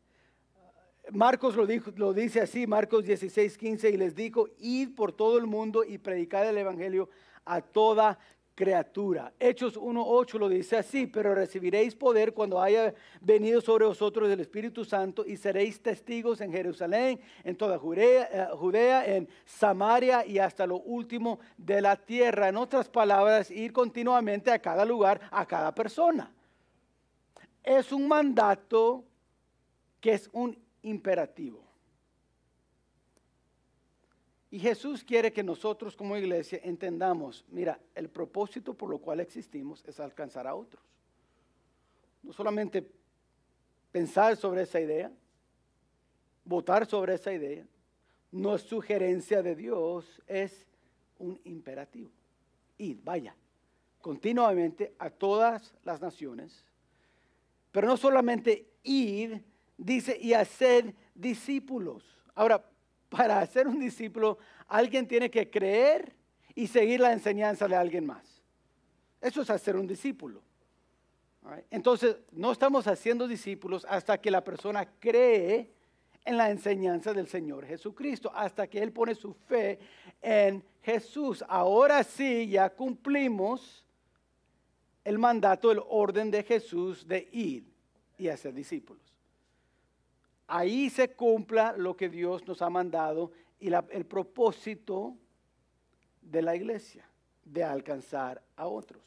Marcos 1.11 1.55
lo, 1.55 1.65
dijo, 1.65 1.91
lo 1.95 2.13
dice 2.13 2.41
así, 2.41 2.67
Marcos 2.67 3.05
16, 3.05 3.57
15, 3.57 3.89
y 3.89 3.97
les 3.97 4.15
dijo, 4.15 4.47
id 4.59 4.95
por 4.95 5.11
todo 5.11 5.37
el 5.37 5.47
mundo 5.47 5.83
y 5.83 5.97
predicad 5.97 6.47
el 6.47 6.57
Evangelio 6.57 7.09
a 7.45 7.61
toda 7.61 8.19
criatura. 8.59 9.31
Hechos 9.39 9.79
1.8 9.79 10.37
lo 10.37 10.49
dice 10.49 10.75
así, 10.75 11.07
pero 11.07 11.33
recibiréis 11.33 11.95
poder 11.95 12.33
cuando 12.33 12.61
haya 12.61 12.93
venido 13.21 13.61
sobre 13.61 13.85
vosotros 13.85 14.29
el 14.29 14.41
Espíritu 14.41 14.83
Santo 14.83 15.25
y 15.25 15.37
seréis 15.37 15.81
testigos 15.81 16.41
en 16.41 16.51
Jerusalén, 16.51 17.21
en 17.45 17.55
toda 17.55 17.79
Judea, 17.79 18.29
eh, 18.31 18.47
Judea, 18.57 19.05
en 19.05 19.29
Samaria 19.45 20.25
y 20.25 20.39
hasta 20.39 20.67
lo 20.67 20.81
último 20.81 21.39
de 21.57 21.81
la 21.81 21.95
tierra. 21.95 22.49
En 22.49 22.57
otras 22.57 22.89
palabras, 22.89 23.49
ir 23.49 23.71
continuamente 23.71 24.51
a 24.51 24.59
cada 24.59 24.83
lugar, 24.83 25.21
a 25.31 25.45
cada 25.45 25.73
persona. 25.73 26.29
Es 27.63 27.93
un 27.93 28.09
mandato 28.09 29.05
que 30.01 30.11
es 30.11 30.29
un 30.33 30.57
imperativo. 30.81 31.63
Y 34.51 34.59
Jesús 34.59 35.03
quiere 35.03 35.31
que 35.31 35.43
nosotros 35.43 35.95
como 35.95 36.17
iglesia 36.17 36.59
entendamos, 36.63 37.45
mira, 37.49 37.79
el 37.93 38.09
propósito 38.09 38.73
por 38.73 38.89
lo 38.89 38.97
cual 38.97 39.19
existimos 39.19 39.83
es 39.85 39.99
alcanzar 39.99 40.47
a 40.47 40.55
otros. 40.55 40.83
No 42.23 42.33
solamente 42.33 42.89
pensar 43.91 44.35
sobre 44.35 44.63
esa 44.63 44.79
idea, 44.79 45.11
votar 46.43 46.87
sobre 46.87 47.13
esa 47.13 47.31
idea, 47.31 47.65
no 48.31 48.55
es 48.55 48.63
sugerencia 48.63 49.43
de 49.43 49.55
Dios, 49.55 50.21
es 50.25 50.65
un 51.19 51.39
imperativo. 51.43 52.11
Y 52.77 52.95
vaya, 52.95 53.35
continuamente 54.01 54.95
a 54.97 55.09
todas 55.09 55.75
las 55.83 56.01
naciones, 56.01 56.65
pero 57.71 57.87
no 57.87 57.97
solamente 57.97 58.65
ir, 58.83 59.43
dice, 59.79 60.17
y 60.19 60.33
hacer 60.33 60.93
discípulos. 61.15 62.03
Ahora, 62.35 62.63
para 63.09 63.45
ser 63.47 63.67
un 63.67 63.79
discípulo, 63.79 64.37
alguien 64.67 65.07
tiene 65.07 65.31
que 65.31 65.49
creer 65.49 66.13
y 66.53 66.67
seguir 66.67 66.99
la 66.99 67.13
enseñanza 67.13 67.67
de 67.67 67.75
alguien 67.75 68.05
más. 68.05 68.43
Eso 69.21 69.41
es 69.41 69.49
hacer 69.49 69.75
un 69.75 69.87
discípulo. 69.87 70.41
Entonces, 71.71 72.17
no 72.31 72.51
estamos 72.51 72.85
haciendo 72.85 73.27
discípulos 73.27 73.85
hasta 73.89 74.19
que 74.19 74.29
la 74.29 74.43
persona 74.43 74.85
cree 74.99 75.71
en 76.25 76.37
la 76.37 76.51
enseñanza 76.51 77.13
del 77.13 77.27
Señor 77.27 77.65
Jesucristo, 77.65 78.31
hasta 78.35 78.67
que 78.67 78.83
Él 78.83 78.91
pone 78.91 79.15
su 79.15 79.33
fe 79.33 79.79
en 80.21 80.63
Jesús. 80.83 81.43
Ahora 81.47 82.03
sí, 82.03 82.47
ya 82.49 82.69
cumplimos 82.69 83.83
el 85.03 85.17
mandato, 85.17 85.71
el 85.71 85.81
orden 85.87 86.29
de 86.29 86.43
Jesús 86.43 87.07
de 87.07 87.27
ir 87.31 87.63
y 88.17 88.27
hacer 88.27 88.53
discípulos 88.53 89.08
ahí 90.49 90.89
se 90.89 91.09
cumpla 91.09 91.73
lo 91.77 91.95
que 91.95 92.09
Dios 92.09 92.45
nos 92.47 92.61
ha 92.61 92.69
mandado 92.69 93.31
y 93.59 93.71
el 93.71 94.05
propósito 94.05 95.15
de 96.21 96.41
la 96.41 96.55
iglesia, 96.55 97.07
de 97.45 97.63
alcanzar 97.63 98.41
a 98.55 98.67
otros. 98.67 99.01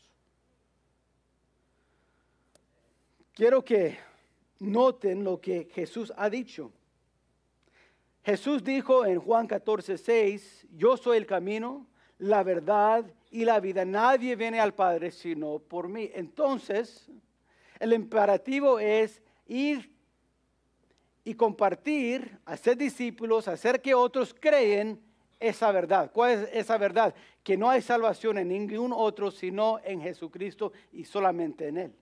Quiero 3.35 3.65
que 3.65 3.99
noten 4.61 5.25
lo 5.25 5.41
que 5.41 5.69
Jesús 5.73 6.13
ha 6.17 6.31
dicho. 6.31 6.71
Jesús 8.25 8.63
dijo 8.63 9.05
en 9.05 9.19
Juan 9.19 9.47
14, 9.47 9.99
6, 9.99 10.67
yo 10.77 10.97
soy 10.97 11.17
el 11.17 11.27
camino, 11.27 11.87
la 12.19 12.43
verdad 12.45 13.05
y 13.31 13.45
la 13.45 13.59
vida. 13.59 13.85
Nadie 13.85 14.37
viene 14.37 14.61
al 14.61 14.75
Padre 14.75 15.11
sino 15.11 15.59
por 15.59 15.89
mí. 15.89 16.11
Entonces, 16.15 17.11
el 17.81 17.93
imperativo 17.93 18.79
es 18.79 19.23
ir 19.47 19.92
y 21.25 21.35
compartir, 21.35 22.39
hacer 22.45 22.77
discípulos, 22.77 23.49
hacer 23.49 23.81
que 23.81 23.95
otros 23.95 24.35
creen 24.39 25.01
esa 25.39 25.71
verdad. 25.73 26.11
¿Cuál 26.13 26.33
es 26.33 26.49
esa 26.53 26.79
verdad? 26.79 27.15
Que 27.43 27.57
no 27.57 27.69
hay 27.69 27.83
salvación 27.83 28.39
en 28.39 28.49
ningún 28.49 28.93
otro 28.93 29.31
sino 29.31 29.79
en 29.85 30.01
Jesucristo 30.01 30.73
y 30.93 31.05
solamente 31.05 31.69
en 31.69 31.77
Él. 31.79 31.95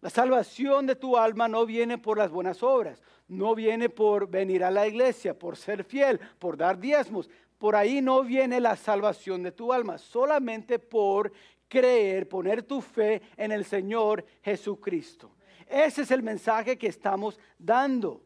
La 0.00 0.10
salvación 0.10 0.86
de 0.86 0.94
tu 0.94 1.16
alma 1.16 1.48
no 1.48 1.66
viene 1.66 1.98
por 1.98 2.18
las 2.18 2.30
buenas 2.30 2.62
obras, 2.62 3.02
no 3.26 3.54
viene 3.56 3.88
por 3.88 4.28
venir 4.28 4.62
a 4.62 4.70
la 4.70 4.86
iglesia, 4.86 5.36
por 5.36 5.56
ser 5.56 5.82
fiel, 5.82 6.20
por 6.38 6.56
dar 6.56 6.78
diezmos. 6.78 7.28
Por 7.58 7.74
ahí 7.74 8.00
no 8.00 8.22
viene 8.22 8.60
la 8.60 8.76
salvación 8.76 9.42
de 9.42 9.50
tu 9.50 9.72
alma, 9.72 9.98
solamente 9.98 10.78
por 10.78 11.32
creer, 11.66 12.28
poner 12.28 12.62
tu 12.62 12.80
fe 12.80 13.20
en 13.36 13.50
el 13.50 13.64
Señor 13.64 14.24
Jesucristo. 14.42 15.32
Ese 15.68 16.02
es 16.02 16.10
el 16.10 16.22
mensaje 16.22 16.78
que 16.78 16.88
estamos 16.88 17.38
dando. 17.58 18.22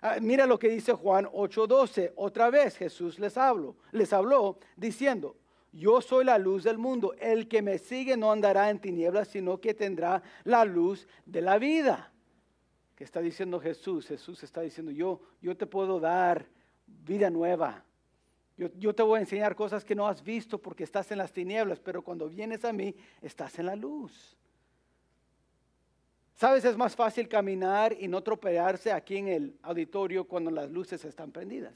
Ah, 0.00 0.16
mira 0.20 0.46
lo 0.46 0.58
que 0.58 0.68
dice 0.68 0.92
Juan 0.92 1.26
8:12. 1.26 2.12
Otra 2.16 2.50
vez 2.50 2.76
Jesús 2.76 3.18
les 3.18 3.36
habló, 3.36 3.76
les 3.92 4.12
habló 4.12 4.58
diciendo, 4.76 5.36
yo 5.72 6.00
soy 6.00 6.24
la 6.24 6.38
luz 6.38 6.64
del 6.64 6.76
mundo. 6.76 7.14
El 7.18 7.48
que 7.48 7.62
me 7.62 7.78
sigue 7.78 8.16
no 8.16 8.30
andará 8.30 8.68
en 8.68 8.78
tinieblas, 8.78 9.28
sino 9.28 9.60
que 9.60 9.74
tendrá 9.74 10.22
la 10.44 10.64
luz 10.64 11.06
de 11.24 11.40
la 11.40 11.58
vida. 11.58 12.12
¿Qué 12.94 13.04
está 13.04 13.20
diciendo 13.20 13.58
Jesús? 13.58 14.06
Jesús 14.06 14.42
está 14.42 14.60
diciendo, 14.60 14.92
yo, 14.92 15.20
yo 15.40 15.56
te 15.56 15.66
puedo 15.66 15.98
dar 15.98 16.46
vida 16.86 17.30
nueva. 17.30 17.84
Yo, 18.58 18.68
yo, 18.78 18.94
te 18.94 19.02
voy 19.02 19.18
a 19.18 19.22
enseñar 19.22 19.56
cosas 19.56 19.82
que 19.84 19.94
no 19.94 20.06
has 20.06 20.22
visto 20.22 20.58
porque 20.58 20.84
estás 20.84 21.10
en 21.10 21.18
las 21.18 21.32
tinieblas, 21.32 21.80
pero 21.80 22.02
cuando 22.02 22.28
vienes 22.28 22.64
a 22.64 22.72
mí, 22.72 22.94
estás 23.22 23.58
en 23.58 23.66
la 23.66 23.76
luz. 23.76 24.36
Sabes, 26.34 26.64
es 26.64 26.76
más 26.76 26.96
fácil 26.96 27.28
caminar 27.28 27.94
y 27.98 28.08
no 28.08 28.22
tropearse 28.22 28.90
aquí 28.90 29.16
en 29.16 29.28
el 29.28 29.56
auditorio 29.62 30.24
cuando 30.24 30.50
las 30.50 30.70
luces 30.70 31.04
están 31.04 31.30
prendidas. 31.30 31.74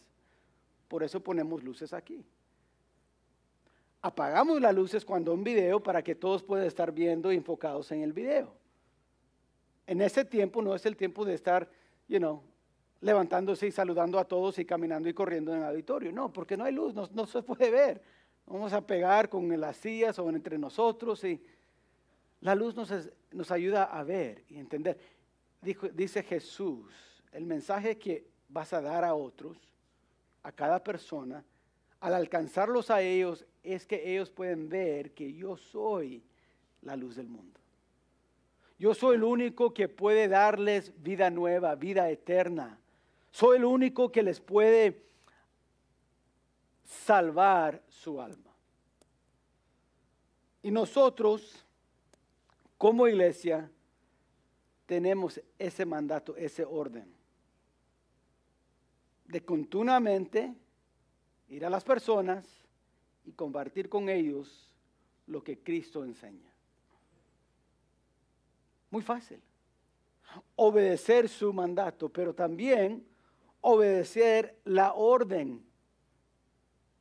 Por 0.89 1.03
eso 1.03 1.21
ponemos 1.21 1.63
luces 1.63 1.93
aquí. 1.93 2.25
Apagamos 4.03 4.61
las 4.61 4.75
luces 4.75 5.05
cuando 5.05 5.35
un 5.35 5.43
video 5.43 5.83
para 5.83 6.03
que 6.03 6.15
todos 6.15 6.43
puedan 6.43 6.67
estar 6.67 6.93
viendo 6.93 7.33
y 7.33 7.37
enfocados 7.37 7.91
en 7.93 8.03
el 8.03 8.13
video. 8.13 8.55
En 9.87 10.01
ese 10.01 10.25
tiempo 10.25 10.63
no 10.63 10.75
es 10.75 10.87
el 10.87 10.97
tiempo 10.97 11.25
de 11.25 11.35
estar, 11.35 11.69
you 12.09 12.19
know, 12.19 12.43
levantándose 13.01 13.67
y 13.67 13.73
saludando 13.73 14.19
a 14.19 14.25
todos 14.25 14.59
y 14.59 14.65
caminando 14.65 15.09
y 15.09 15.15
corriendo 15.15 15.53
en 15.53 15.59
el 15.59 15.65
auditorio. 15.65 16.13
No, 16.13 16.33
porque 16.33 16.57
no 16.57 16.65
hay 16.65 16.73
luz, 16.73 16.95
no, 16.95 17.09
no 17.13 17.27
se 17.27 17.43
puede 17.43 17.71
ver. 17.71 18.03
Vamos 18.47 18.73
a 18.73 18.81
pegar 18.81 19.29
con 19.29 19.61
las 19.61 19.77
sillas 19.77 20.19
o 20.19 20.29
entre 20.31 20.57
nosotros 20.57 21.23
y 21.25 21.43
la 22.47 22.55
luz 22.55 22.77
nos, 22.77 23.51
ayuda 23.51 23.83
a 23.83 24.05
ver 24.05 24.45
y 24.49 24.59
entender. 24.59 24.97
dice 25.61 26.23
Jesús, 26.23 26.95
el 27.33 27.45
mensaje 27.45 27.99
que 27.99 28.25
vas 28.49 28.73
a 28.73 28.81
dar 28.81 29.05
a 29.05 29.17
otros, 29.17 29.59
a 30.45 30.53
cada 30.53 30.85
persona, 30.85 31.45
al 31.99 32.15
alcanzarlos 32.15 32.89
a 32.93 33.03
ellos, 33.03 33.45
es 33.65 33.85
que 33.85 34.13
ellos 34.13 34.31
pueden 34.31 34.69
ver 34.69 35.11
que 35.13 35.33
yo 35.33 35.57
soy 35.57 36.23
la 36.83 36.95
luz 36.95 37.17
del 37.17 37.27
mundo. 37.27 37.59
Yo 38.79 38.95
soy 38.95 39.17
el 39.17 39.25
único 39.25 39.75
que 39.75 39.89
puede 39.89 40.29
darles 40.29 40.93
vida 41.03 41.31
nueva, 41.31 41.75
vida 41.75 42.09
eterna. 42.11 42.79
Soy 43.33 43.57
el 43.57 43.65
único 43.65 44.13
que 44.13 44.23
les 44.23 44.39
puede 44.39 45.03
salvar 46.85 47.83
su 47.89 48.21
alma. 48.21 48.55
Y 50.63 50.71
nosotros 50.71 51.66
como 52.79 53.09
iglesia 53.09 53.71
tenemos 54.87 55.41
ese 55.59 55.85
mandato, 55.85 56.37
ese 56.37 56.65
orden 56.65 57.13
de 59.25 59.45
continuamente 59.45 60.55
ir 61.49 61.65
a 61.65 61.71
las 61.71 61.85
personas 61.85 62.47
y 63.25 63.33
compartir 63.33 63.89
con 63.89 64.09
ellos 64.09 64.73
lo 65.27 65.43
que 65.43 65.59
Cristo 65.59 66.05
enseña. 66.05 66.53
Muy 68.91 69.03
fácil. 69.03 69.41
Obedecer 70.55 71.29
su 71.29 71.53
mandato, 71.53 72.09
pero 72.09 72.35
también 72.35 73.05
obedecer 73.61 74.57
la 74.65 74.93
orden 74.93 75.67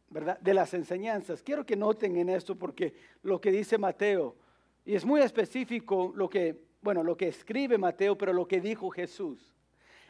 ¿verdad? 0.09 0.39
De 0.39 0.53
las 0.53 0.73
enseñanzas. 0.73 1.43
Quiero 1.43 1.65
que 1.65 1.75
noten 1.75 2.15
en 2.15 2.29
esto 2.29 2.55
porque 2.55 2.93
lo 3.21 3.41
que 3.41 3.51
dice 3.51 3.77
Mateo, 3.77 4.37
y 4.85 4.95
es 4.95 5.03
muy 5.03 5.21
específico 5.21 6.13
lo 6.15 6.29
que, 6.29 6.61
bueno, 6.81 7.03
lo 7.03 7.17
que 7.17 7.27
escribe 7.27 7.77
Mateo, 7.77 8.17
pero 8.17 8.31
lo 8.31 8.47
que 8.47 8.61
dijo 8.61 8.89
Jesús. 8.91 9.53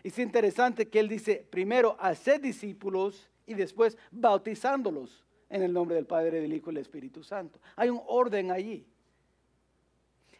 Es 0.03 0.19
interesante 0.19 0.89
que 0.89 0.99
él 0.99 1.07
dice, 1.07 1.47
primero, 1.49 1.95
hacer 1.99 2.41
discípulos 2.41 3.29
y 3.47 3.53
después 3.53 3.97
bautizándolos 4.11 5.25
en 5.49 5.63
el 5.63 5.71
nombre 5.71 5.95
del 5.95 6.05
Padre, 6.05 6.41
del 6.41 6.53
Hijo 6.53 6.71
y 6.71 6.75
del 6.75 6.81
Espíritu 6.81 7.23
Santo. 7.23 7.59
Hay 7.75 7.89
un 7.89 8.01
orden 8.05 8.51
allí. 8.51 8.85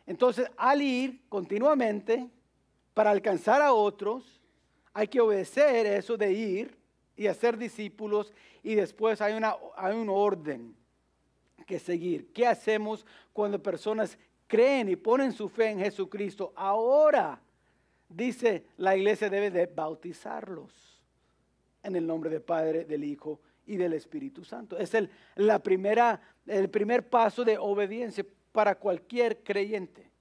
Entonces, 0.05 0.51
al 0.57 0.81
ir 0.81 1.21
continuamente 1.29 2.29
para 2.93 3.11
alcanzar 3.11 3.61
a 3.61 3.73
otros, 3.73 4.41
hay 4.93 5.07
que 5.07 5.21
obedecer 5.21 5.85
eso 5.85 6.17
de 6.17 6.31
ir 6.31 6.77
y 7.15 7.27
hacer 7.27 7.57
discípulos 7.57 8.33
y 8.61 8.75
después 8.75 9.21
hay, 9.21 9.33
una, 9.33 9.55
hay 9.77 9.95
un 9.95 10.09
orden 10.09 10.75
que 11.65 11.79
seguir. 11.79 12.31
¿Qué 12.31 12.47
hacemos 12.47 13.05
cuando 13.33 13.61
personas 13.61 14.17
creen 14.47 14.89
y 14.89 14.95
ponen 14.95 15.31
su 15.31 15.49
fe 15.49 15.69
en 15.69 15.79
Jesucristo? 15.79 16.53
Ahora, 16.55 17.41
dice 18.07 18.65
la 18.77 18.95
iglesia, 18.95 19.29
debe 19.29 19.51
de 19.51 19.65
bautizarlos 19.65 21.01
en 21.83 21.95
el 21.95 22.05
nombre 22.05 22.29
del 22.29 22.41
Padre, 22.41 22.85
del 22.85 23.03
Hijo 23.03 23.39
y 23.65 23.77
del 23.77 23.93
Espíritu 23.93 24.43
Santo. 24.43 24.77
Es 24.77 24.93
el, 24.93 25.09
la 25.35 25.59
primera, 25.59 26.21
el 26.45 26.69
primer 26.69 27.09
paso 27.09 27.43
de 27.43 27.57
obediencia 27.57 28.25
para 28.51 28.75
cualquier 28.75 29.43
creyente. 29.43 30.11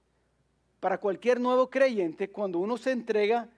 Para 0.79 0.99
cualquier 0.99 1.39
nuevo 1.39 1.69
creyente, 1.69 2.29
cuando 2.29 2.59
uno 2.59 2.77
se 2.77 2.91
entrega 2.91 3.49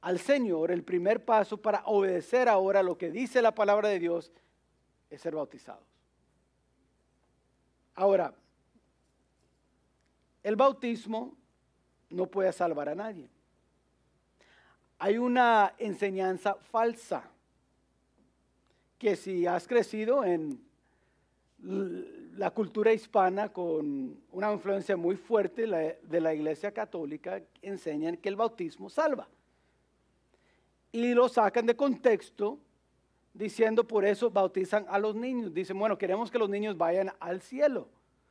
al 0.00 0.18
Señor, 0.18 0.70
el 0.70 0.82
primer 0.82 1.24
paso 1.24 1.60
para 1.60 1.84
obedecer 1.86 2.48
ahora 2.48 2.82
lo 2.82 2.96
que 2.96 3.10
dice 3.10 3.42
la 3.42 3.54
palabra 3.54 3.88
de 3.88 3.98
Dios 3.98 4.32
es 5.10 5.20
ser 5.20 5.34
bautizados. 5.34 5.91
Ahora, 7.94 8.34
el 10.42 10.56
bautismo 10.56 11.36
no 12.10 12.26
puede 12.26 12.52
salvar 12.52 12.88
a 12.88 12.94
nadie. 12.94 13.28
Hay 14.98 15.18
una 15.18 15.74
enseñanza 15.78 16.54
falsa 16.54 17.24
que 18.98 19.16
si 19.16 19.46
has 19.46 19.66
crecido 19.66 20.24
en 20.24 20.64
la 22.36 22.50
cultura 22.50 22.92
hispana 22.92 23.52
con 23.52 24.20
una 24.30 24.52
influencia 24.52 24.96
muy 24.96 25.16
fuerte 25.16 25.66
de 25.66 26.20
la 26.20 26.34
iglesia 26.34 26.72
católica, 26.72 27.42
enseñan 27.60 28.16
que 28.16 28.28
el 28.28 28.36
bautismo 28.36 28.88
salva 28.88 29.28
y 30.92 31.14
lo 31.14 31.28
sacan 31.28 31.66
de 31.66 31.74
contexto 31.74 32.58
diciendo 33.34 33.86
por 33.86 34.04
eso 34.04 34.30
bautizan 34.30 34.86
a 34.88 34.98
los 34.98 35.14
niños. 35.14 35.54
Dicen, 35.54 35.78
bueno, 35.78 35.98
queremos 35.98 36.30
que 36.30 36.38
los 36.38 36.48
niños 36.48 36.76
vayan 36.76 37.12
al 37.20 37.40
cielo. 37.40 37.88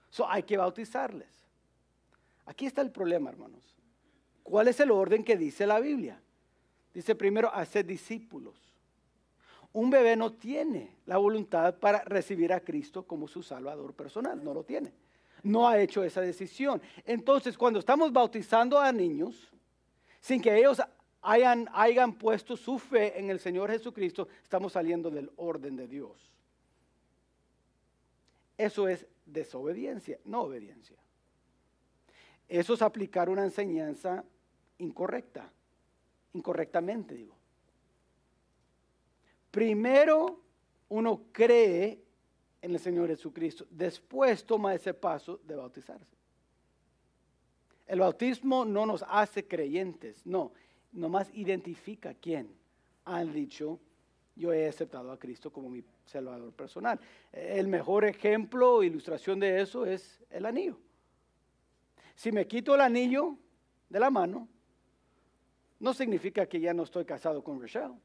So 0.10 0.30
hay 0.30 0.44
que 0.44 0.58
bautizarles. 0.58 1.30
Aquí 2.46 2.66
está 2.66 2.82
el 2.82 2.92
problema, 2.92 3.30
hermanos. 3.30 3.76
¿Cuál 4.44 4.68
es 4.68 4.80
el 4.80 4.92
orden 4.92 5.24
que 5.24 5.38
dice 5.38 5.66
la 5.66 5.80
Biblia? 5.80 6.22
Dice 6.94 7.16
primero, 7.16 7.54
hacer 7.54 7.86
discípulos. 7.86 8.56
Un 9.74 9.90
bebé 9.90 10.18
no 10.18 10.34
tiene 10.34 10.98
la 11.06 11.18
voluntad 11.18 11.76
para 11.76 12.04
recibir 12.04 12.52
a 12.52 12.60
Cristo 12.60 13.04
como 13.04 13.28
su 13.28 13.42
Salvador 13.42 13.94
personal, 13.94 14.44
no 14.44 14.54
lo 14.54 14.64
tiene. 14.64 14.94
No 15.44 15.68
ha 15.68 15.80
hecho 15.80 16.04
esa 16.04 16.20
decisión. 16.20 16.82
Entonces, 17.06 17.58
cuando 17.58 17.80
estamos 17.80 18.12
bautizando 18.12 18.78
a 18.80 18.92
niños, 18.92 19.50
sin 20.20 20.42
que 20.42 20.56
ellos 20.58 20.82
hayan, 21.22 21.70
hayan 21.74 22.14
puesto 22.14 22.58
su 22.58 22.80
fe 22.80 23.20
en 23.20 23.30
el 23.30 23.40
Señor 23.40 23.72
Jesucristo, 23.72 24.28
estamos 24.44 24.74
saliendo 24.74 25.10
del 25.10 25.32
orden 25.36 25.76
de 25.76 25.88
Dios. 25.88 26.32
Eso 28.58 28.88
es 28.88 29.06
desobediencia, 29.26 30.20
no 30.26 30.42
obediencia. 30.42 30.98
Eso 32.48 32.74
es 32.74 32.82
aplicar 32.82 33.30
una 33.30 33.44
enseñanza 33.44 34.24
incorrecta, 34.80 35.52
incorrectamente 36.34 37.16
digo. 37.16 37.36
Primero 39.52 40.42
uno 40.90 41.24
cree 41.32 42.04
en 42.62 42.72
el 42.72 42.80
Señor 42.80 43.08
Jesucristo, 43.08 43.66
después 43.70 44.46
toma 44.46 44.76
ese 44.76 44.94
paso 44.94 45.40
de 45.44 45.56
bautizarse. 45.56 46.16
El 47.88 48.00
bautismo 48.00 48.64
no 48.64 48.86
nos 48.86 49.04
hace 49.08 49.48
creyentes, 49.48 50.26
no, 50.26 50.54
nomás 50.92 51.30
identifica 51.34 52.14
quién 52.14 52.54
han 53.06 53.32
dicho, 53.34 53.80
yo 54.36 54.54
he 54.54 54.68
aceptado 54.68 55.12
a 55.12 55.20
Cristo 55.20 55.52
como 55.52 55.70
mi 55.70 55.84
Salvador 56.06 56.54
personal. 56.54 57.00
El 57.32 57.68
mejor 57.68 58.06
ejemplo 58.06 58.76
o 58.76 58.84
ilustración 58.84 59.40
de 59.40 59.62
eso 59.62 59.86
es 59.86 60.24
el 60.30 60.46
anillo. 60.46 60.78
Si 62.16 62.32
me 62.32 62.48
quito 62.48 62.76
el 62.76 62.82
anillo 62.82 63.38
de 63.90 64.00
la 64.00 64.10
mano, 64.10 64.48
no 65.80 65.94
significa 65.94 66.46
que 66.46 66.60
ya 66.60 66.74
no 66.74 66.84
estoy 66.84 67.06
casado 67.06 67.44
con 67.44 67.60
Rochelle. 67.60 67.96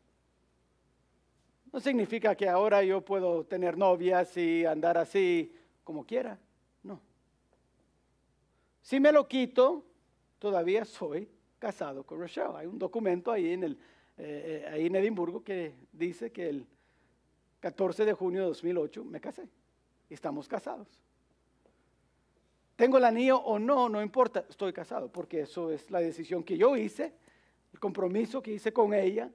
No 1.73 1.81
significa 1.81 2.35
que 2.35 2.49
ahora 2.49 2.83
yo 2.83 3.05
puedo 3.05 3.45
tener 3.45 3.77
novias 3.77 4.37
y 4.37 4.65
andar 4.65 4.97
así 4.97 5.53
como 5.85 6.07
quiera. 6.07 6.39
No. 6.83 7.01
Si 8.81 8.99
me 8.99 9.13
lo 9.13 9.29
quito, 9.29 9.85
todavía 10.39 10.85
soy 10.85 11.29
casado 11.59 12.05
con 12.05 12.21
Rochelle. 12.21 12.57
Hay 12.57 12.67
un 12.67 12.79
documento 12.79 13.33
ahí 13.33 13.53
en, 13.53 13.65
el, 13.65 13.73
eh, 14.19 14.65
eh, 14.65 14.69
ahí 14.71 14.87
en 14.87 14.97
Edimburgo 14.97 15.43
que 15.43 15.75
dice 15.93 16.31
que 16.31 16.49
el 16.49 16.67
14 17.61 18.05
de 18.05 18.13
junio 18.13 18.43
de 18.43 18.47
2008 18.49 19.05
me 19.05 19.21
casé. 19.21 19.49
Y 20.09 20.15
estamos 20.15 20.49
casados. 20.49 20.89
Tengo 22.77 22.99
el 22.99 23.05
anillo 23.05 23.39
o 23.39 23.59
no, 23.59 23.89
no 23.89 24.03
importa, 24.03 24.45
estoy 24.49 24.73
casado, 24.73 25.11
porque 25.11 25.41
eso 25.41 25.73
es 25.73 25.91
la 25.91 26.01
decisión 26.01 26.45
que 26.45 26.59
yo 26.59 26.77
hice, 26.77 27.15
el 27.73 27.81
compromiso 27.81 28.43
que 28.43 28.53
hice 28.53 28.73
con 28.73 28.93
ella, 28.93 29.31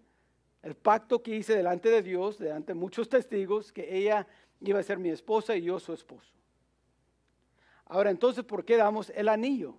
el 0.62 0.76
pacto 0.76 1.24
que 1.24 1.36
hice 1.36 1.56
delante 1.56 1.90
de 1.90 2.04
Dios, 2.04 2.38
delante 2.38 2.74
de 2.74 2.80
muchos 2.80 3.10
testigos, 3.10 3.72
que 3.72 3.98
ella 3.98 4.28
iba 4.60 4.80
a 4.80 4.84
ser 4.84 5.00
mi 5.00 5.10
esposa 5.10 5.56
y 5.56 5.64
yo 5.64 5.80
su 5.80 5.92
esposo. 5.92 6.32
Ahora 7.86 8.12
entonces, 8.12 8.44
¿por 8.44 8.64
qué 8.64 8.78
damos 8.78 9.10
el 9.16 9.28
anillo? 9.28 9.76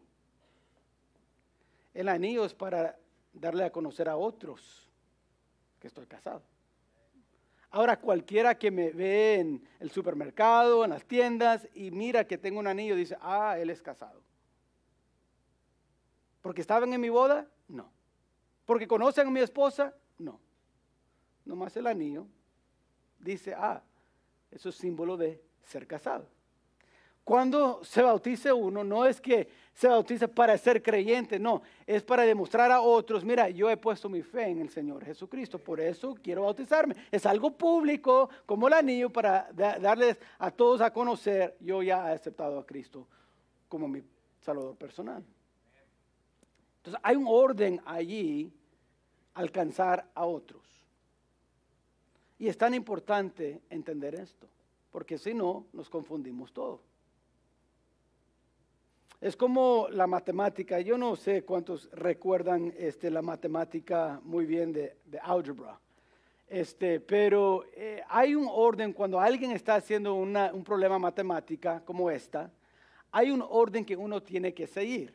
El 1.94 2.09
anillo 2.09 2.44
es 2.44 2.55
para 2.55 2.98
darle 3.33 3.64
a 3.64 3.72
conocer 3.72 4.09
a 4.09 4.16
otros 4.16 4.90
que 5.78 5.88
estoy 5.88 6.07
casado. 6.07 6.42
Ahora 7.70 7.98
cualquiera 7.98 8.59
que 8.59 8.70
me 8.70 8.90
ve 8.90 9.40
en 9.40 9.68
el 9.81 9.90
supermercado, 9.90 10.85
en 10.85 10.90
las 10.90 11.05
tiendas 11.05 11.66
y 11.74 11.90
mira 11.90 12.26
que 12.26 12.37
tengo 12.37 12.61
un 12.61 12.66
anillo, 12.66 12.94
dice, 12.94 13.16
ah, 13.20 13.57
él 13.59 13.70
es 13.70 13.81
casado. 13.81 14.22
¿Porque 16.42 16.61
estaban 16.61 16.92
en 16.92 17.00
mi 17.00 17.09
boda? 17.09 17.48
No. 17.68 17.90
¿Porque 18.66 18.87
conocen 18.87 19.28
a 19.28 19.31
mi 19.31 19.40
esposa? 19.40 19.94
No. 20.18 20.38
Nomás 21.44 21.76
el 21.76 21.87
anillo 21.87 22.26
dice, 23.18 23.55
ah, 23.55 23.83
eso 24.50 24.68
es 24.68 24.74
símbolo 24.74 25.16
de 25.16 25.42
ser 25.62 25.87
casado. 25.87 26.28
Cuando 27.24 27.85
se 27.85 28.02
bautice 28.02 28.52
uno, 28.52 28.82
no 28.82 29.04
es 29.06 29.20
que 29.20 29.48
se 29.74 29.88
bautice 29.88 30.28
para 30.28 30.58
ser 30.58 30.82
creyente, 30.82 31.38
no, 31.38 31.62
es 31.87 32.02
para 32.02 32.24
demostrar 32.24 32.70
a 32.72 32.80
otros, 32.80 33.24
mira, 33.24 33.48
yo 33.48 33.70
he 33.70 33.76
puesto 33.76 34.08
mi 34.08 34.22
fe 34.22 34.48
en 34.48 34.61
el 34.61 34.68
Señor 34.70 35.04
Jesucristo, 35.04 35.58
por 35.58 35.80
eso 35.80 36.14
quiero 36.20 36.42
bautizarme. 36.42 36.96
Es 37.11 37.24
algo 37.24 37.52
público, 37.52 38.28
como 38.44 38.66
el 38.66 38.74
anillo, 38.74 39.11
para 39.11 39.48
darles 39.52 40.18
a 40.38 40.50
todos 40.50 40.80
a 40.80 40.92
conocer, 40.92 41.56
yo 41.61 41.82
ya 41.82 42.11
he 42.11 42.14
aceptado 42.14 42.58
a 42.58 42.66
Cristo 42.66 43.06
como 43.68 43.88
mi 43.88 44.02
Salvador 44.40 44.76
personal. 44.76 45.24
Entonces 46.78 47.00
hay 47.04 47.16
un 47.16 47.26
orden 47.28 47.80
allí, 47.87 48.52
alcanzar 49.35 50.11
a 50.14 50.26
otros. 50.26 50.62
Y 52.38 52.48
es 52.48 52.58
tan 52.58 52.74
importante 52.74 53.62
entender 53.70 54.16
esto, 54.16 54.48
porque 54.90 55.16
si 55.16 55.32
no, 55.32 55.66
nos 55.72 55.88
confundimos 55.88 56.52
todos. 56.52 56.91
Es 59.22 59.37
como 59.37 59.87
la 59.88 60.08
matemática. 60.08 60.80
Yo 60.80 60.98
no 60.98 61.14
sé 61.14 61.44
cuántos 61.44 61.88
recuerdan 61.92 62.74
este, 62.76 63.08
la 63.08 63.22
matemática 63.22 64.20
muy 64.24 64.46
bien 64.46 64.72
de, 64.72 64.96
de 65.04 65.20
álgebra. 65.20 65.78
Este, 66.48 66.98
pero 66.98 67.64
eh, 67.72 68.02
hay 68.08 68.35
un 68.35 68.48
orden 68.50 68.92
cuando 68.92 69.20
alguien 69.20 69.52
está 69.52 69.76
haciendo 69.76 70.16
un 70.16 70.64
problema 70.64 70.98
matemática 70.98 71.85
como 71.85 72.11
esta, 72.11 72.50
hay 73.12 73.30
un 73.30 73.44
orden 73.48 73.85
que 73.85 73.96
uno 73.96 74.24
tiene 74.24 74.52
que 74.52 74.66
seguir. 74.66 75.14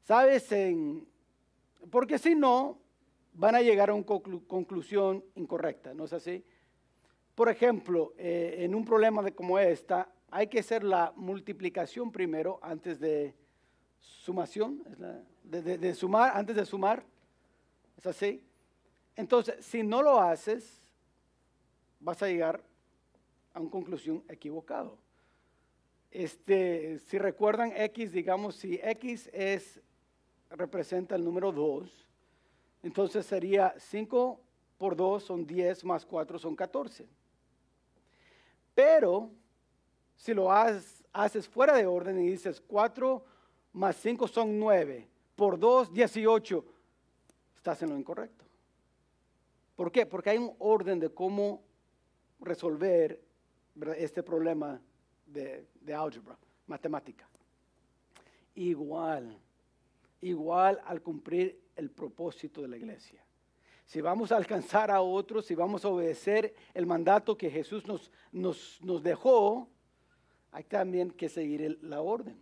¿Sabes? 0.00 0.48
Porque 1.90 2.18
si 2.18 2.34
no, 2.34 2.78
van 3.34 3.56
a 3.56 3.60
llegar 3.60 3.90
a 3.90 3.94
una 3.94 4.06
conclusión 4.06 5.22
incorrecta, 5.34 5.92
¿no 5.92 6.06
es 6.06 6.14
así? 6.14 6.42
Por 7.34 7.50
ejemplo, 7.50 8.14
eh, 8.16 8.56
en 8.60 8.74
un 8.74 8.86
problema 8.86 9.20
de 9.22 9.34
como 9.34 9.58
esta, 9.58 10.08
hay 10.30 10.46
que 10.46 10.60
hacer 10.60 10.84
la 10.84 11.12
multiplicación 11.16 12.12
primero 12.12 12.58
antes 12.62 13.00
de 13.00 13.34
sumación, 13.98 14.82
de, 15.42 15.94
sumar, 15.94 16.36
antes 16.36 16.56
de 16.56 16.64
sumar. 16.64 17.04
¿Es 17.96 18.06
así? 18.06 18.42
Entonces, 19.16 19.64
si 19.64 19.82
no 19.82 20.02
lo 20.02 20.20
haces, 20.20 20.80
vas 21.98 22.22
a 22.22 22.26
llegar 22.26 22.62
a 23.52 23.60
una 23.60 23.70
conclusión 23.70 24.24
equivocado. 24.28 24.96
Este, 26.10 26.98
si 27.00 27.18
recuerdan 27.18 27.72
X, 27.76 28.12
digamos, 28.12 28.56
si 28.56 28.80
X 28.82 29.28
es, 29.32 29.80
representa 30.50 31.14
el 31.14 31.24
número 31.24 31.52
2, 31.52 32.08
entonces 32.82 33.26
sería 33.26 33.74
5 33.78 34.40
por 34.78 34.96
2 34.96 35.22
son 35.22 35.46
10 35.46 35.84
más 35.84 36.06
4 36.06 36.38
son 36.38 36.56
14. 36.56 37.06
Pero 38.74 39.30
si 40.20 40.34
lo 40.34 40.52
haces, 40.52 41.48
fuera 41.48 41.74
de 41.74 41.86
orden 41.86 42.20
y 42.20 42.28
dices 42.28 42.62
4 42.66 43.24
más 43.72 43.96
5 43.96 44.28
son 44.28 44.58
9, 44.58 45.08
por 45.34 45.58
2, 45.58 45.94
18, 45.94 46.64
estás 47.56 47.82
en 47.82 47.88
lo 47.88 47.96
incorrecto. 47.96 48.44
¿Por 49.74 49.90
qué? 49.90 50.04
Porque 50.04 50.30
hay 50.30 50.38
un 50.38 50.54
orden 50.58 51.00
de 51.00 51.08
cómo 51.08 51.62
resolver 52.38 53.18
este 53.96 54.22
problema 54.22 54.78
de, 55.24 55.66
de 55.80 55.94
álgebra, 55.94 56.36
matemática. 56.66 57.26
Igual, 58.56 59.38
igual 60.20 60.82
al 60.84 61.00
cumplir 61.00 61.58
el 61.76 61.90
propósito 61.90 62.60
de 62.60 62.68
la 62.68 62.76
iglesia. 62.76 63.24
Si 63.86 64.02
vamos 64.02 64.32
a 64.32 64.36
alcanzar 64.36 64.90
a 64.90 65.00
otros, 65.00 65.46
si 65.46 65.54
vamos 65.54 65.82
a 65.86 65.88
obedecer 65.88 66.54
el 66.74 66.84
mandato 66.84 67.38
que 67.38 67.50
Jesús 67.50 67.86
nos, 67.86 68.10
nos, 68.32 68.78
nos 68.82 69.02
dejó, 69.02 69.66
hay 70.52 70.64
también 70.64 71.10
que 71.10 71.28
seguir 71.28 71.78
la 71.82 72.00
orden. 72.00 72.36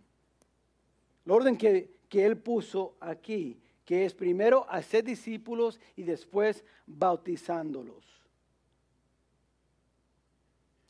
La 1.25 1.33
orden 1.33 1.57
que, 1.57 1.89
que 2.07 2.25
Él 2.25 2.37
puso 2.37 2.95
aquí, 2.99 3.59
que 3.85 4.05
es 4.05 4.13
primero 4.13 4.65
hacer 4.69 5.03
discípulos 5.03 5.79
y 5.95 6.03
después 6.03 6.63
bautizándolos. 6.85 8.05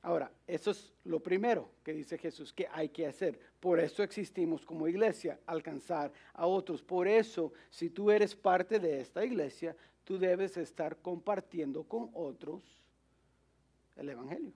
Ahora, 0.02 0.32
eso 0.48 0.72
es 0.72 0.94
lo 1.04 1.20
primero 1.20 1.70
que 1.84 1.94
dice 1.94 2.18
Jesús 2.18 2.54
que 2.54 2.68
hay 2.72 2.90
que 2.90 3.06
hacer. 3.06 3.38
Por 3.60 3.80
eso 3.80 4.02
existimos 4.02 4.66
como 4.66 4.88
iglesia, 4.88 5.40
alcanzar 5.46 6.12
a 6.34 6.46
otros. 6.46 6.82
Por 6.82 7.08
eso, 7.08 7.52
si 7.70 7.90
tú 7.90 8.10
eres 8.10 8.34
parte 8.34 8.80
de 8.80 9.02
esta 9.02 9.26
iglesia, 9.26 9.76
tú 10.06 10.18
debes 10.18 10.56
estar 10.56 10.98
compartiendo 10.98 11.84
con 11.84 12.10
otros 12.14 12.64
el 13.98 14.10
Evangelio. 14.10 14.54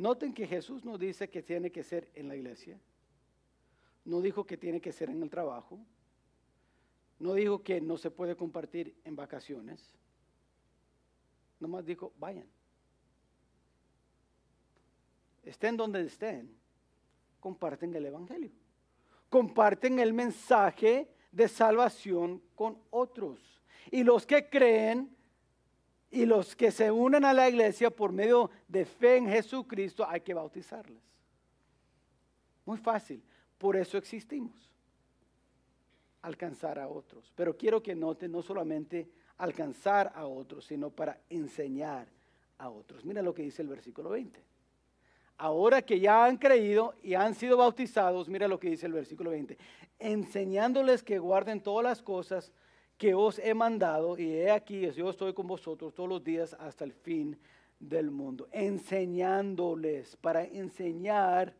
Noten 0.00 0.32
que 0.32 0.46
Jesús 0.46 0.84
no 0.84 0.96
dice 0.96 1.28
que 1.28 1.42
tiene 1.42 1.70
que 1.70 1.82
ser 1.82 2.10
en 2.14 2.28
la 2.28 2.36
iglesia. 2.36 2.80
No 4.04 4.20
dijo 4.20 4.44
que 4.46 4.56
tiene 4.56 4.80
que 4.80 4.92
ser 4.92 5.10
en 5.10 5.22
el 5.22 5.28
trabajo. 5.28 5.78
No 7.18 7.34
dijo 7.34 7.62
que 7.62 7.80
no 7.80 7.98
se 7.98 8.10
puede 8.10 8.34
compartir 8.34 8.96
en 9.04 9.14
vacaciones. 9.14 9.94
Nomás 11.58 11.84
dijo, 11.84 12.12
vayan 12.18 12.48
estén 15.42 15.76
donde 15.76 16.02
estén, 16.02 16.56
comparten 17.40 17.94
el 17.94 18.06
Evangelio. 18.06 18.50
Comparten 19.28 19.98
el 19.98 20.12
mensaje 20.12 21.08
de 21.32 21.48
salvación 21.48 22.42
con 22.54 22.78
otros. 22.90 23.62
Y 23.90 24.02
los 24.02 24.26
que 24.26 24.48
creen 24.48 25.16
y 26.10 26.26
los 26.26 26.56
que 26.56 26.70
se 26.70 26.90
unen 26.90 27.24
a 27.24 27.32
la 27.32 27.48
iglesia 27.48 27.90
por 27.90 28.12
medio 28.12 28.50
de 28.68 28.84
fe 28.84 29.16
en 29.16 29.28
Jesucristo, 29.28 30.04
hay 30.08 30.20
que 30.20 30.34
bautizarles. 30.34 31.02
Muy 32.64 32.78
fácil. 32.78 33.22
Por 33.58 33.76
eso 33.76 33.96
existimos. 33.96 34.70
Alcanzar 36.22 36.78
a 36.78 36.88
otros. 36.88 37.32
Pero 37.34 37.56
quiero 37.56 37.82
que 37.82 37.94
noten 37.94 38.32
no 38.32 38.42
solamente 38.42 39.08
alcanzar 39.38 40.12
a 40.14 40.26
otros, 40.26 40.66
sino 40.66 40.90
para 40.90 41.20
enseñar 41.30 42.08
a 42.58 42.68
otros. 42.68 43.04
Mira 43.04 43.22
lo 43.22 43.32
que 43.32 43.42
dice 43.42 43.62
el 43.62 43.68
versículo 43.68 44.10
20 44.10 44.50
ahora 45.40 45.80
que 45.80 45.98
ya 45.98 46.26
han 46.26 46.36
creído 46.36 46.94
y 47.02 47.14
han 47.14 47.34
sido 47.34 47.56
bautizados, 47.56 48.28
mira 48.28 48.46
lo 48.46 48.60
que 48.60 48.68
dice 48.68 48.86
el 48.86 48.92
versículo 48.92 49.30
20, 49.30 49.56
enseñándoles 49.98 51.02
que 51.02 51.18
guarden 51.18 51.62
todas 51.62 51.82
las 51.82 52.02
cosas 52.02 52.52
que 53.00 53.14
os 53.14 53.38
he 53.38 53.54
mandado, 53.54 54.18
y 54.18 54.30
he 54.34 54.50
aquí, 54.50 54.88
yo 54.92 55.08
estoy 55.08 55.32
con 55.32 55.46
vosotros 55.46 55.94
todos 55.94 56.08
los 56.08 56.22
días 56.22 56.54
hasta 56.60 56.84
el 56.84 56.92
fin 56.92 57.34
del 57.78 58.10
mundo, 58.10 58.46
enseñándoles 58.52 60.16
para 60.16 60.44
enseñar 60.44 61.54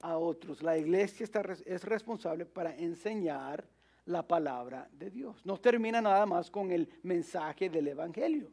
a 0.00 0.18
otros. 0.18 0.60
La 0.60 0.76
iglesia 0.76 1.22
está, 1.22 1.42
es 1.64 1.84
responsable 1.84 2.44
para 2.46 2.76
enseñar 2.76 3.64
la 4.06 4.26
palabra 4.26 4.88
de 4.92 5.08
Dios. 5.10 5.46
No 5.46 5.56
termina 5.56 6.02
nada 6.02 6.26
más 6.26 6.50
con 6.50 6.72
el 6.72 6.88
mensaje 7.04 7.70
del 7.70 7.86
Evangelio 7.86 8.50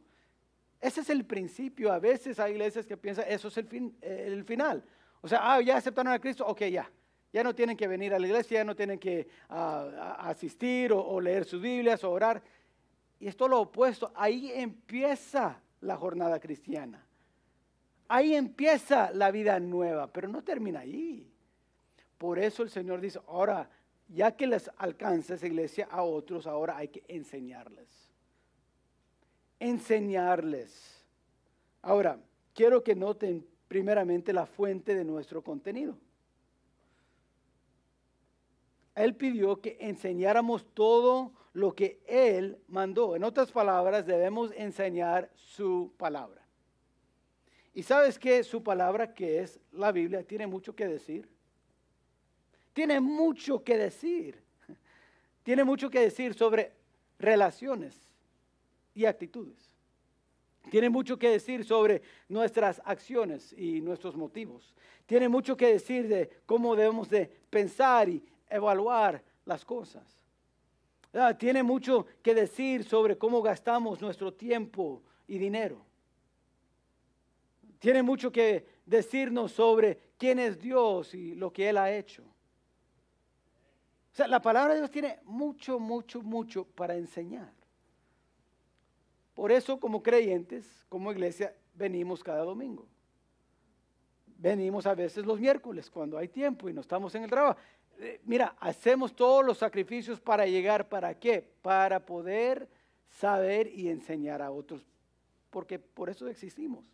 ese 0.82 1.02
es 1.02 1.10
el 1.10 1.26
principio. 1.26 1.92
A 1.92 2.00
veces 2.00 2.40
hay 2.40 2.54
iglesias 2.54 2.86
que 2.86 2.98
piensan, 2.98 3.26
eso 3.28 3.50
es 3.50 3.58
el, 3.58 3.68
fin, 3.68 3.96
el 4.02 4.44
final. 4.44 4.84
O 5.22 5.28
sea, 5.28 5.40
ah, 5.42 5.62
ya 5.62 5.78
aceptaron 5.78 6.14
a 6.14 6.20
Cristo, 6.20 6.46
ok, 6.46 6.62
ya. 6.66 6.90
Ya 7.32 7.44
no 7.44 7.54
tienen 7.54 7.78
que 7.78 7.88
venir 7.88 8.14
a 8.14 8.20
la 8.20 8.28
iglesia, 8.28 8.60
ya 8.60 8.64
no 8.64 8.76
tienen 8.76 9.00
que 9.00 9.28
ah, 9.50 10.18
asistir 10.20 10.92
o, 10.92 11.22
leer 11.22 11.46
sus 11.46 11.62
Biblias 11.62 12.04
o 12.04 12.12
orar. 12.12 12.42
Y 13.20 13.28
esto 13.28 13.46
es 13.46 13.52
lo 13.52 13.62
opuesto. 13.62 14.12
Ahí 14.16 14.52
empieza 14.54 15.62
la 15.82 15.96
jornada 15.96 16.40
cristiana. 16.40 17.06
Ahí 18.08 18.34
empieza 18.34 19.12
la 19.12 19.30
vida 19.30 19.60
nueva, 19.60 20.08
pero 20.08 20.28
no 20.28 20.44
termina 20.44 20.80
ahí. 20.80 21.32
Por 22.18 22.40
eso 22.40 22.64
el 22.64 22.70
Señor 22.70 23.00
dice, 23.02 23.20
ahora, 23.28 23.70
ya 24.08 24.36
que 24.36 24.48
les 24.48 24.70
alcanza 24.78 25.36
esa 25.36 25.46
iglesia 25.46 25.88
a 25.92 26.02
otros, 26.02 26.48
ahora 26.48 26.78
hay 26.78 26.88
que 26.88 27.04
enseñarles 27.08 28.10
enseñarles. 29.60 31.04
Ahora, 31.82 32.20
quiero 32.54 32.84
que 32.84 32.96
noten 32.96 33.46
primeramente 33.68 34.34
la 34.34 34.46
fuente 34.46 34.96
de 34.96 35.04
nuestro 35.04 35.44
contenido. 35.44 35.98
Él 39.00 39.16
pidió 39.16 39.62
que 39.62 39.78
enseñáramos 39.80 40.66
todo 40.74 41.32
lo 41.54 41.74
que 41.74 42.02
Él 42.06 42.58
mandó. 42.68 43.16
En 43.16 43.24
otras 43.24 43.50
palabras, 43.50 44.06
debemos 44.06 44.52
enseñar 44.58 45.32
su 45.36 45.94
palabra. 45.96 46.46
Y 47.74 47.84
sabes 47.84 48.20
que 48.20 48.44
su 48.44 48.62
palabra, 48.62 49.14
que 49.14 49.40
es 49.40 49.58
la 49.72 49.94
Biblia, 49.94 50.24
tiene 50.24 50.48
mucho 50.48 50.76
que 50.76 50.86
decir. 50.86 51.30
Tiene 52.74 53.00
mucho 53.00 53.64
que 53.64 53.78
decir. 53.78 54.44
Tiene 55.44 55.64
mucho 55.64 55.90
que 55.90 56.02
decir 56.02 56.34
sobre 56.34 56.74
relaciones 57.18 57.98
y 58.94 59.06
actitudes. 59.06 59.78
Tiene 60.70 60.90
mucho 60.90 61.18
que 61.18 61.30
decir 61.30 61.64
sobre 61.64 62.02
nuestras 62.28 62.82
acciones 62.84 63.54
y 63.54 63.80
nuestros 63.80 64.18
motivos. 64.18 64.76
Tiene 65.06 65.30
mucho 65.30 65.56
que 65.56 65.68
decir 65.68 66.10
de 66.10 66.30
cómo 66.46 66.76
debemos 66.76 67.10
de 67.10 67.28
pensar 67.50 68.10
y 68.10 68.22
evaluar 68.50 69.24
las 69.46 69.64
cosas. 69.64 70.20
Ah, 71.14 71.36
tiene 71.36 71.64
mucho 71.64 72.06
que 72.22 72.36
decir 72.36 72.84
sobre 72.84 73.18
cómo 73.18 73.42
gastamos 73.42 74.02
nuestro 74.02 74.34
tiempo 74.34 75.02
y 75.28 75.38
dinero. 75.38 75.84
Tiene 77.80 78.04
mucho 78.04 78.32
que 78.32 78.66
decirnos 78.86 79.54
sobre 79.54 79.98
quién 80.18 80.38
es 80.40 80.60
Dios 80.60 81.14
y 81.14 81.34
lo 81.34 81.52
que 81.52 81.70
Él 81.70 81.78
ha 81.78 81.92
hecho. 81.92 82.24
O 84.12 84.16
sea, 84.16 84.28
la 84.28 84.42
palabra 84.42 84.74
de 84.74 84.82
Dios 84.82 84.92
tiene 84.92 85.20
mucho, 85.24 85.80
mucho, 85.80 86.22
mucho 86.22 86.66
para 86.66 86.96
enseñar. 86.96 87.54
Por 89.34 89.52
eso 89.52 89.80
como 89.80 90.04
creyentes, 90.04 90.84
como 90.90 91.12
iglesia, 91.12 91.56
venimos 91.74 92.24
cada 92.24 92.44
domingo. 92.44 92.86
Venimos 94.26 94.86
a 94.86 94.96
veces 94.96 95.26
los 95.26 95.40
miércoles 95.40 95.90
cuando 95.90 96.18
hay 96.18 96.28
tiempo 96.28 96.70
y 96.70 96.74
no 96.74 96.82
estamos 96.82 97.16
en 97.16 97.24
el 97.24 97.30
trabajo. 97.30 97.58
Eh, 98.00 98.22
mira, 98.24 98.56
hacemos 98.60 99.14
todos 99.14 99.46
los 99.46 99.58
sacrificios 99.58 100.22
para 100.22 100.46
llegar, 100.46 100.88
¿para 100.88 101.20
qué? 101.20 101.46
Para 101.62 102.06
poder 102.06 102.70
saber 103.10 103.68
y 103.68 103.90
enseñar 103.90 104.42
a 104.42 104.52
otros, 104.52 104.86
porque 105.50 105.80
por 105.80 106.10
eso 106.10 106.28
existimos. 106.28 106.86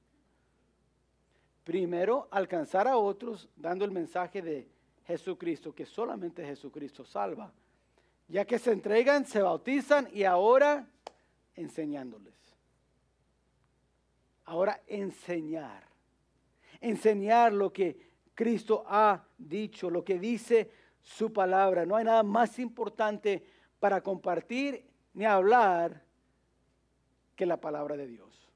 Primero, 1.64 2.28
alcanzar 2.32 2.88
a 2.88 2.98
otros 2.98 3.48
dando 3.56 3.86
el 3.86 3.92
mensaje 3.92 4.42
de 4.42 4.68
Jesucristo, 5.06 5.76
que 5.76 5.86
solamente 5.86 6.44
Jesucristo 6.44 7.06
salva. 7.06 7.54
Ya 8.28 8.46
que 8.46 8.58
se 8.58 8.72
entregan, 8.72 9.26
se 9.26 9.42
bautizan 9.42 10.10
y 10.12 10.24
ahora 10.24 10.88
enseñándoles. 11.56 12.34
Ahora 14.46 14.82
enseñar. 14.88 15.84
Enseñar 16.82 17.54
lo 17.54 17.72
que 17.72 18.10
Cristo 18.34 18.84
ha 18.88 19.24
dicho, 19.38 19.90
lo 19.90 20.04
que 20.04 20.20
dice 20.20 20.70
su 21.06 21.32
palabra. 21.32 21.86
No 21.86 21.96
hay 21.96 22.04
nada 22.04 22.24
más 22.24 22.60
importante 22.60 23.46
para 23.80 24.02
compartir 24.02 24.86
ni 25.14 25.24
hablar 25.24 26.04
que 27.36 27.46
la 27.46 27.62
palabra 27.62 27.96
de 27.96 28.08
Dios. 28.08 28.52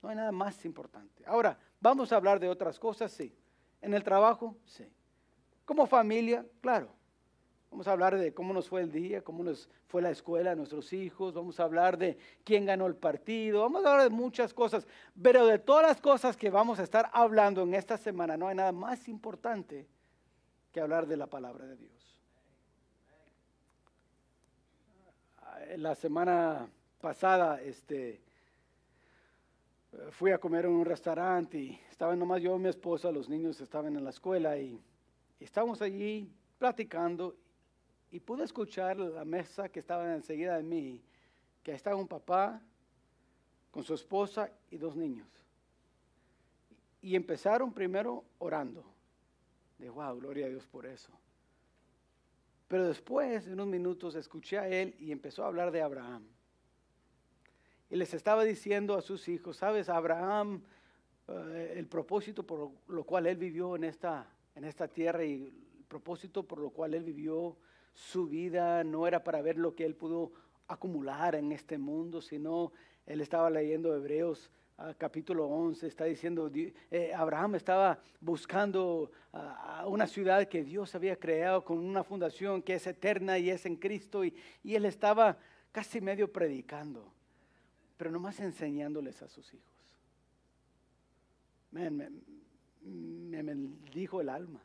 No 0.00 0.08
hay 0.08 0.16
nada 0.16 0.32
más 0.32 0.64
importante. 0.64 1.24
Ahora, 1.26 1.58
vamos 1.80 2.12
a 2.12 2.16
hablar 2.16 2.38
de 2.40 2.48
otras 2.48 2.78
cosas, 2.78 3.12
sí. 3.12 3.34
En 3.82 3.92
el 3.92 4.04
trabajo, 4.04 4.56
sí. 4.64 4.86
Como 5.64 5.86
familia, 5.86 6.46
claro. 6.60 6.88
Vamos 7.70 7.86
a 7.86 7.92
hablar 7.92 8.16
de 8.16 8.32
cómo 8.32 8.52
nos 8.52 8.68
fue 8.68 8.82
el 8.82 8.90
día, 8.90 9.22
cómo 9.22 9.44
nos 9.44 9.68
fue 9.86 10.00
la 10.00 10.10
escuela, 10.10 10.54
nuestros 10.54 10.92
hijos. 10.92 11.34
Vamos 11.34 11.60
a 11.60 11.64
hablar 11.64 11.98
de 11.98 12.16
quién 12.44 12.66
ganó 12.66 12.86
el 12.86 12.96
partido. 12.96 13.62
Vamos 13.62 13.84
a 13.84 13.92
hablar 13.92 14.10
de 14.10 14.14
muchas 14.14 14.54
cosas. 14.54 14.86
Pero 15.20 15.46
de 15.46 15.58
todas 15.58 15.86
las 15.86 16.00
cosas 16.00 16.36
que 16.36 16.50
vamos 16.50 16.78
a 16.78 16.84
estar 16.84 17.10
hablando 17.12 17.62
en 17.62 17.74
esta 17.74 17.96
semana, 17.96 18.36
no 18.36 18.48
hay 18.48 18.54
nada 18.54 18.72
más 18.72 19.08
importante 19.08 19.88
que 20.72 20.80
hablar 20.80 21.06
de 21.06 21.16
la 21.16 21.26
palabra 21.26 21.66
de 21.66 21.76
Dios. 21.76 22.16
La 25.76 25.94
semana 25.94 26.68
pasada, 27.00 27.60
este, 27.60 28.20
fui 30.10 30.30
a 30.30 30.38
comer 30.38 30.64
en 30.66 30.72
un 30.72 30.84
restaurante 30.84 31.58
y 31.58 31.80
estaba 31.90 32.14
nomás 32.16 32.42
yo 32.42 32.58
mi 32.58 32.68
esposa, 32.68 33.10
los 33.10 33.28
niños 33.28 33.60
estaban 33.60 33.96
en 33.96 34.04
la 34.04 34.10
escuela 34.10 34.56
y, 34.58 34.80
y 35.38 35.44
estábamos 35.44 35.82
allí 35.82 36.32
platicando 36.58 37.36
y 38.10 38.20
pude 38.20 38.44
escuchar 38.44 38.98
la 38.98 39.24
mesa 39.24 39.68
que 39.68 39.80
estaba 39.80 40.14
enseguida 40.14 40.56
de 40.56 40.62
mí, 40.62 41.02
que 41.62 41.72
estaba 41.72 41.96
un 41.96 42.08
papá 42.08 42.60
con 43.70 43.84
su 43.84 43.94
esposa 43.94 44.50
y 44.70 44.76
dos 44.76 44.96
niños. 44.96 45.28
Y 47.02 47.14
empezaron 47.14 47.72
primero 47.72 48.24
orando. 48.38 48.84
De 49.80 49.88
wow, 49.88 50.14
gloria 50.20 50.44
a 50.44 50.48
Dios 50.50 50.66
por 50.66 50.84
eso. 50.84 51.10
Pero 52.68 52.86
después, 52.86 53.46
de 53.46 53.54
unos 53.54 53.66
minutos, 53.66 54.14
escuché 54.14 54.58
a 54.58 54.68
él 54.68 54.94
y 54.98 55.10
empezó 55.10 55.42
a 55.42 55.46
hablar 55.46 55.72
de 55.72 55.80
Abraham. 55.80 56.22
Y 57.88 57.96
les 57.96 58.12
estaba 58.12 58.44
diciendo 58.44 58.94
a 58.94 59.00
sus 59.00 59.26
hijos, 59.28 59.56
sabes, 59.56 59.88
Abraham, 59.88 60.62
eh, 61.28 61.74
el 61.76 61.86
propósito 61.86 62.46
por 62.46 62.72
lo 62.88 63.04
cual 63.04 63.26
él 63.26 63.38
vivió 63.38 63.74
en 63.74 63.84
esta, 63.84 64.30
en 64.54 64.64
esta 64.64 64.86
tierra 64.86 65.24
y 65.24 65.46
el 65.78 65.84
propósito 65.88 66.42
por 66.42 66.58
lo 66.58 66.70
cual 66.70 66.92
él 66.92 67.02
vivió 67.02 67.56
su 67.94 68.26
vida 68.26 68.84
no 68.84 69.06
era 69.06 69.24
para 69.24 69.40
ver 69.40 69.56
lo 69.56 69.74
que 69.74 69.86
él 69.86 69.96
pudo 69.96 70.32
acumular 70.68 71.34
en 71.34 71.52
este 71.52 71.78
mundo, 71.78 72.20
sino 72.20 72.72
él 73.06 73.22
estaba 73.22 73.48
leyendo 73.48 73.96
Hebreos 73.96 74.50
capítulo 74.98 75.46
11, 75.46 75.86
está 75.86 76.04
diciendo, 76.04 76.50
eh, 76.54 77.12
Abraham 77.14 77.56
estaba 77.56 77.98
buscando 78.20 79.10
una 79.86 80.06
ciudad 80.06 80.48
que 80.48 80.64
Dios 80.64 80.94
había 80.94 81.16
creado 81.16 81.64
con 81.64 81.78
una 81.78 82.02
fundación 82.02 82.62
que 82.62 82.74
es 82.74 82.86
eterna 82.86 83.38
y 83.38 83.50
es 83.50 83.66
en 83.66 83.76
Cristo, 83.76 84.24
y, 84.24 84.34
él 84.64 84.84
estaba 84.84 85.38
casi 85.72 86.00
medio 86.00 86.32
predicando, 86.32 87.12
pero 87.96 88.10
nomás 88.10 88.40
enseñándoles 88.40 89.22
a 89.22 89.28
sus 89.28 89.52
hijos. 89.54 89.66
me, 91.70 91.90
me 91.90 93.54
dijo 93.92 94.20
el 94.20 94.28
alma 94.28 94.60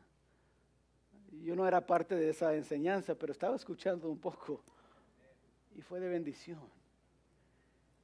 yo 1.43 1.56
no 1.56 1.67
era 1.67 1.86
parte 1.86 2.15
de 2.15 2.30
esa 2.30 2.56
enseñanza, 2.56 3.15
pero 3.15 3.32
estaba 3.32 3.56
escuchando 3.56 4.10
un 4.10 4.19
poco 4.19 4.62
y 5.75 5.82
fue 5.82 5.99
de 5.99 6.10
bendición. 6.10 6.60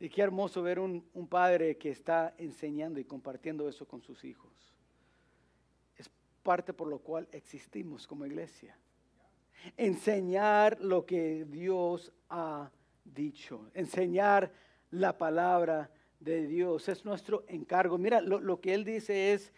Y 0.02 0.10
qué 0.10 0.24
hermoso 0.24 0.64
ver 0.64 0.80
un, 0.80 1.08
un, 1.14 1.28
padre 1.28 1.78
que 1.78 1.92
está 1.92 2.34
enseñando 2.40 3.00
y 3.00 3.06
compartiendo 3.06 3.70
eso 3.70 3.88
con 3.88 4.02
sus 4.02 4.24
hijos. 4.26 4.52
Es 5.96 6.10
parte 6.42 6.74
por 6.74 6.88
lo 6.88 6.98
cual 6.98 7.28
existimos 7.32 8.08
como 8.08 8.26
iglesia. 8.26 8.76
Enseñar 9.78 10.82
lo 10.82 11.06
que 11.06 11.46
Dios 11.46 12.12
ha 12.30 12.72
dicho, 13.06 13.70
enseñar 13.76 14.52
la 14.90 15.16
palabra 15.20 15.92
de 16.20 16.48
Dios, 16.48 16.90
es 16.90 17.06
nuestro 17.06 17.44
encargo. 17.48 18.00
Mira, 18.00 18.22
lo, 18.22 18.40
lo 18.40 18.60
que 18.60 18.74
Él 18.74 18.84
dice 18.84 19.34
es, 19.34 19.54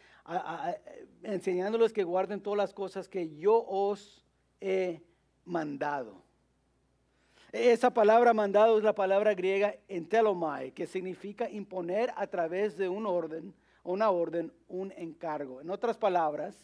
enseñándoles 1.22 1.94
que 1.94 2.04
guarden 2.04 2.42
todas 2.42 2.58
las 2.58 2.74
cosas 2.74 3.08
que 3.08 3.34
yo 3.38 3.64
os 3.66 4.26
he 4.60 5.02
mandado. 5.46 6.23
Esa 7.54 7.94
palabra 7.94 8.34
mandado 8.34 8.80
es 8.80 8.84
la 8.84 8.96
palabra 8.96 9.36
griega 9.36 9.76
entelomai, 9.88 10.72
que 10.72 10.88
significa 10.88 11.48
imponer 11.48 12.12
a 12.16 12.26
través 12.26 12.76
de 12.78 12.90
un 12.90 13.06
orden, 13.06 13.54
una 13.84 14.10
orden, 14.10 14.52
un 14.68 14.92
encargo. 14.94 15.62
En 15.62 15.70
otras 15.70 15.96
palabras, 15.96 16.58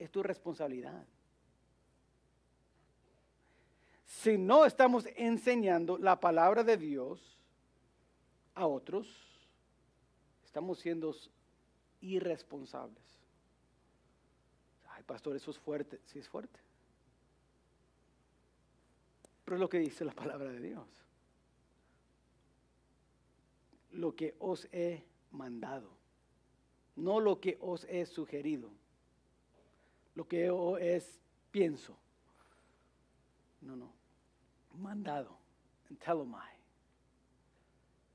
es 0.00 0.10
tu 0.10 0.20
responsabilidad. 0.24 1.06
Si 4.04 4.36
no 4.36 4.64
estamos 4.64 5.06
enseñando 5.14 5.96
la 5.96 6.18
palabra 6.18 6.64
de 6.64 6.76
Dios 6.76 7.38
a 8.56 8.66
otros, 8.66 9.06
estamos 10.44 10.80
siendo 10.80 11.14
irresponsables. 12.00 13.04
Ay, 14.88 15.04
pastor, 15.04 15.36
eso 15.36 15.52
es 15.52 15.58
fuerte. 15.60 16.00
Sí 16.06 16.18
es 16.18 16.28
fuerte. 16.28 16.65
Pero 19.46 19.56
es 19.56 19.60
lo 19.60 19.70
que 19.70 19.78
dice 19.78 20.04
la 20.04 20.12
palabra 20.12 20.50
de 20.50 20.60
Dios. 20.60 20.86
Lo 23.92 24.14
que 24.14 24.34
os 24.38 24.68
he 24.72 25.02
mandado. 25.30 25.88
No 26.96 27.20
lo 27.20 27.40
que 27.40 27.56
os 27.62 27.84
he 27.84 28.04
sugerido. 28.04 28.70
Lo 30.14 30.28
que 30.28 30.50
os 30.50 30.78
es 30.78 31.18
pienso. 31.50 31.96
No, 33.62 33.74
no. 33.74 33.90
Mandado. 34.74 35.38
Telomai. 36.04 36.54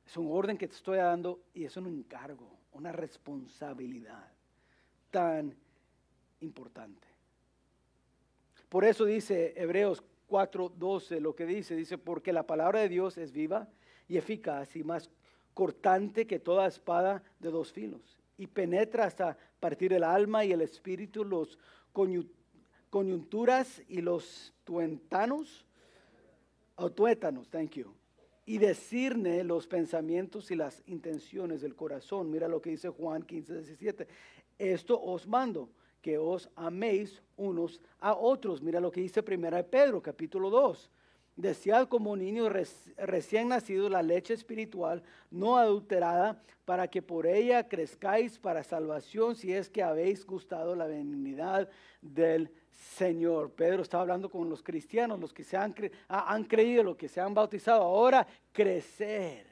Es 0.05 0.15
un 0.17 0.31
orden 0.31 0.57
que 0.57 0.67
te 0.67 0.75
estoy 0.75 0.97
dando 0.97 1.41
y 1.55 1.63
es 1.65 1.75
un 1.77 1.87
encargo 1.87 2.61
una 2.73 2.91
responsabilidad 2.91 4.31
tan 5.09 5.55
importante. 6.39 7.07
Por 8.69 8.85
eso 8.85 9.03
dice 9.05 9.53
Hebreos 9.57 10.01
4:12 10.31 11.19
lo 11.19 11.35
que 11.35 11.45
dice, 11.45 11.75
dice, 11.75 11.97
porque 11.97 12.31
la 12.31 12.47
palabra 12.47 12.79
de 12.79 12.87
Dios 12.87 13.17
es 13.17 13.33
viva 13.33 13.67
y 14.07 14.17
eficaz 14.17 14.77
y 14.77 14.83
más 14.83 15.09
cortante 15.53 16.25
que 16.25 16.39
toda 16.39 16.67
espada 16.67 17.21
de 17.39 17.51
dos 17.51 17.73
filos 17.73 18.17
y 18.37 18.47
penetra 18.47 19.05
hasta 19.05 19.37
partir 19.59 19.93
el 19.93 20.03
alma 20.03 20.45
y 20.45 20.51
el 20.51 20.61
espíritu, 20.61 21.23
los 21.23 21.59
coyunturas 22.89 23.83
y 23.87 24.01
los 24.01 24.53
tuentanos, 24.63 25.65
o 26.75 26.89
tuétanos, 26.89 27.49
thank 27.49 27.73
you, 27.73 27.93
y 28.45 28.57
decirne 28.57 29.43
los 29.43 29.67
pensamientos 29.67 30.49
y 30.49 30.55
las 30.55 30.81
intenciones 30.87 31.61
del 31.61 31.75
corazón. 31.75 32.31
Mira 32.31 32.47
lo 32.47 32.61
que 32.61 32.71
dice 32.71 32.89
Juan 32.89 33.21
15, 33.21 33.53
17. 33.53 34.07
Esto 34.57 34.99
os 34.99 35.27
mando, 35.27 35.69
que 36.01 36.17
os 36.17 36.49
améis 36.55 37.21
unos 37.37 37.79
a 37.99 38.13
otros. 38.13 38.61
Mira 38.61 38.79
lo 38.79 38.91
que 38.91 39.01
dice 39.01 39.23
Primera 39.23 39.63
Pedro, 39.63 40.01
capítulo 40.01 40.49
2. 40.49 40.91
Desead 41.35 41.87
como 41.87 42.15
niños 42.15 42.51
recién 42.97 43.47
nacidos 43.47 43.89
la 43.89 44.03
leche 44.03 44.33
espiritual 44.33 45.01
no 45.29 45.57
adulterada, 45.57 46.41
para 46.65 46.87
que 46.87 47.01
por 47.01 47.25
ella 47.25 47.67
crezcáis 47.67 48.37
para 48.37 48.63
salvación, 48.63 49.35
si 49.35 49.53
es 49.53 49.69
que 49.69 49.81
habéis 49.81 50.25
gustado 50.25 50.75
la 50.75 50.85
benignidad 50.85 51.69
del 52.01 52.51
Señor. 52.69 53.51
Pedro 53.51 53.81
está 53.81 54.01
hablando 54.01 54.29
con 54.29 54.49
los 54.49 54.61
cristianos, 54.61 55.19
los 55.19 55.33
que 55.33 55.43
se 55.43 55.57
han, 55.57 55.73
han 56.07 56.43
creído, 56.43 56.83
los 56.83 56.97
que 56.97 57.07
se 57.07 57.21
han 57.21 57.33
bautizado. 57.33 57.81
Ahora 57.81 58.27
crecer, 58.51 59.47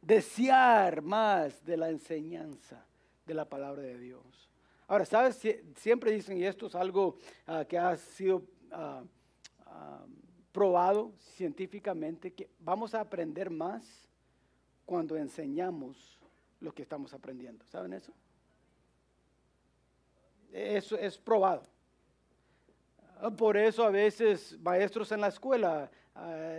desear 0.00 1.02
más 1.02 1.64
de 1.64 1.76
la 1.76 1.90
enseñanza 1.90 2.86
de 3.24 3.34
la 3.34 3.48
palabra 3.48 3.82
de 3.82 3.98
Dios. 3.98 4.50
Ahora, 4.88 5.04
¿sabes? 5.04 5.40
Siempre 5.74 6.12
dicen, 6.12 6.38
y 6.38 6.44
esto 6.44 6.66
es 6.66 6.74
algo 6.76 7.18
ah, 7.46 7.64
que 7.64 7.76
ha 7.76 7.96
sido 7.96 8.42
ah, 8.70 9.02
ah, 9.66 10.04
probado 10.52 11.12
científicamente, 11.18 12.32
que 12.32 12.48
vamos 12.60 12.94
a 12.94 13.00
aprender 13.00 13.50
más 13.50 14.08
cuando 14.84 15.16
enseñamos 15.16 16.20
lo 16.60 16.72
que 16.72 16.82
estamos 16.82 17.12
aprendiendo. 17.12 17.64
¿Saben 17.66 17.94
eso? 17.94 18.12
Eso 20.52 20.96
es 20.96 21.18
probado. 21.18 21.64
Por 23.36 23.56
eso 23.56 23.82
a 23.82 23.90
veces 23.90 24.56
maestros 24.60 25.10
en 25.10 25.20
la 25.20 25.28
escuela 25.28 25.90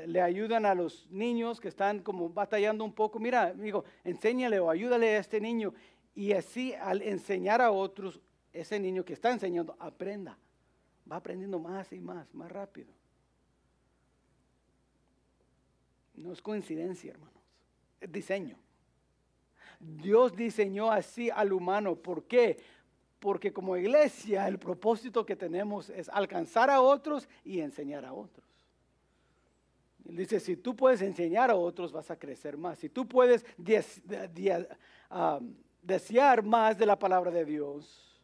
le 0.05 0.21
ayudan 0.21 0.65
a 0.65 0.75
los 0.75 1.07
niños 1.09 1.59
que 1.59 1.67
están 1.67 1.99
como 1.99 2.29
batallando 2.29 2.83
un 2.83 2.93
poco. 2.93 3.19
Mira, 3.19 3.49
amigo, 3.49 3.85
enséñale 4.03 4.59
o 4.59 4.69
ayúdale 4.69 5.15
a 5.15 5.19
este 5.19 5.39
niño. 5.39 5.73
Y 6.17 6.33
así 6.33 6.73
al 6.73 7.03
enseñar 7.03 7.61
a 7.61 7.69
otros, 7.69 8.19
ese 8.51 8.79
niño 8.79 9.05
que 9.05 9.13
está 9.13 9.31
enseñando, 9.31 9.75
aprenda. 9.77 10.35
Va 11.09 11.17
aprendiendo 11.17 11.59
más 11.59 11.93
y 11.93 11.99
más, 11.99 12.33
más 12.33 12.51
rápido. 12.51 12.91
No 16.15 16.33
es 16.33 16.41
coincidencia, 16.41 17.11
hermanos. 17.11 17.39
Es 18.01 18.11
diseño. 18.11 18.57
Dios 19.79 20.35
diseñó 20.35 20.91
así 20.91 21.29
al 21.29 21.53
humano. 21.53 21.95
¿Por 21.95 22.23
qué? 22.23 22.57
Porque 23.19 23.53
como 23.53 23.77
iglesia 23.77 24.47
el 24.47 24.57
propósito 24.57 25.23
que 25.23 25.35
tenemos 25.35 25.91
es 25.91 26.09
alcanzar 26.09 26.71
a 26.71 26.81
otros 26.81 27.29
y 27.43 27.59
enseñar 27.59 28.05
a 28.05 28.13
otros. 28.13 28.47
Él 30.09 30.17
dice, 30.17 30.39
si 30.39 30.57
tú 30.57 30.75
puedes 30.75 31.03
enseñar 31.03 31.51
a 31.51 31.55
otros, 31.55 31.91
vas 31.91 32.09
a 32.09 32.17
crecer 32.17 32.57
más. 32.57 32.79
Si 32.79 32.89
tú 32.89 33.07
puedes 33.07 33.45
desear 35.87 36.43
más 36.43 36.77
de 36.77 36.85
la 36.85 36.99
palabra 36.99 37.31
de 37.31 37.45
Dios, 37.45 38.21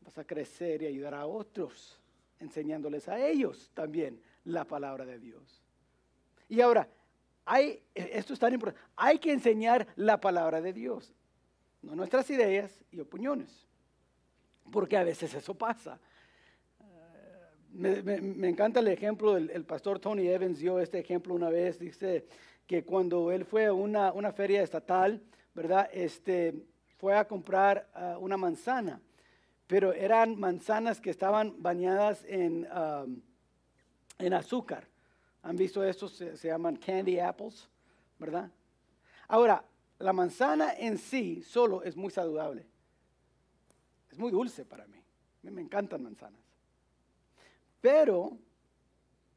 vas 0.00 0.16
a 0.16 0.24
crecer 0.24 0.82
y 0.82 0.86
ayudar 0.86 1.12
a 1.14 1.26
otros 1.26 1.98
enseñándoles 2.38 3.08
a 3.08 3.18
ellos 3.18 3.68
también 3.74 4.20
la 4.44 4.64
palabra 4.64 5.04
de 5.04 5.18
Dios. 5.18 5.60
Y 6.48 6.60
ahora, 6.60 6.88
hay, 7.44 7.82
esto 7.92 8.32
es 8.32 8.38
tan 8.38 8.54
importante, 8.54 8.80
hay 8.94 9.18
que 9.18 9.32
enseñar 9.32 9.88
la 9.96 10.20
palabra 10.20 10.60
de 10.60 10.72
Dios, 10.72 11.12
no 11.82 11.96
nuestras 11.96 12.30
ideas 12.30 12.84
y 12.92 13.00
opiniones, 13.00 13.66
porque 14.70 14.96
a 14.96 15.02
veces 15.02 15.34
eso 15.34 15.52
pasa. 15.54 15.98
Me, 17.72 18.48
encanta 18.48 18.78
el 18.78 18.88
ejemplo, 18.88 19.36
el, 19.36 19.64
pastor 19.64 19.98
Tony 19.98 20.28
Evans 20.28 20.60
dio 20.60 20.78
este 20.78 21.00
ejemplo 21.00 21.34
una 21.34 21.50
vez, 21.50 21.78
dice 21.80 22.24
que 22.68 22.84
cuando 22.84 23.32
él 23.32 23.44
fue 23.44 23.66
a 23.66 23.72
una, 23.72 24.12
una 24.12 24.32
feria 24.32 24.62
estatal, 24.62 25.20
¿verdad? 25.56 25.88
Este, 25.90 26.54
fue 26.98 27.16
a 27.16 27.26
comprar 27.26 27.88
ah, 27.94 28.18
una 28.20 28.36
manzana, 28.36 29.00
pero 29.66 29.94
eran 29.94 30.38
manzanas 30.38 31.00
que 31.00 31.08
estaban 31.08 31.60
bañadas 31.62 32.22
en, 32.28 32.68
en 34.18 34.32
azúcar. 34.34 34.86
¿Han 35.42 35.56
visto 35.56 35.82
estos? 35.82 36.12
Se, 36.12 36.36
se, 36.36 36.48
llaman 36.48 36.76
candy 36.76 37.18
apples, 37.18 37.68
¿verdad? 38.18 38.50
Ahora, 39.28 39.64
la 39.98 40.12
manzana 40.12 40.74
en 40.74 40.98
sí 40.98 41.42
solo 41.42 41.82
es 41.82 41.96
muy 41.96 42.10
saludable. 42.10 42.66
Es 44.10 44.18
muy 44.18 44.30
dulce 44.30 44.64
para 44.66 44.86
mí. 44.86 45.02
Me, 45.42 45.50
me 45.50 45.62
encantan 45.62 46.02
manzanas. 46.02 46.40
Pero 47.80 48.38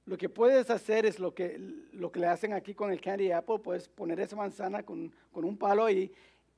lo 0.10 0.18
que 0.18 0.28
puedes 0.28 0.72
hacer 0.72 1.06
es 1.06 1.20
lo 1.20 1.36
que, 1.36 1.60
lo 1.92 2.12
que 2.12 2.20
le 2.20 2.26
hacen 2.26 2.54
aquí 2.54 2.74
con 2.74 2.92
el 2.92 3.00
candy 3.00 3.32
apple, 3.32 3.60
puedes 3.60 3.88
poner 3.88 4.20
esa 4.20 4.36
manzana 4.36 4.82
con, 4.82 5.14
con 5.32 5.46
un 5.46 5.56
palo 5.56 5.88
y, 5.88 6.12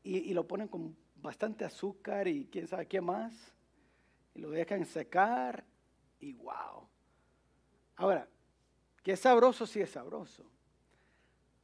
y, 0.06 0.34
lo 0.34 0.48
ponen 0.48 0.70
con 0.70 0.96
bastante 1.18 1.66
azúcar 1.66 2.30
y 2.30 2.46
quién 2.46 2.66
sabe 2.66 2.86
qué 2.86 3.02
más. 3.02 3.34
Y 4.36 4.40
lo 4.40 4.52
dejan 4.52 4.86
secar 4.86 5.66
y 6.22 6.32
wow. 6.32 6.88
Ahora, 7.98 8.26
que 9.04 9.12
es 9.12 9.20
sabroso, 9.20 9.68
sí 9.68 9.82
es 9.82 9.90
sabroso, 9.90 10.46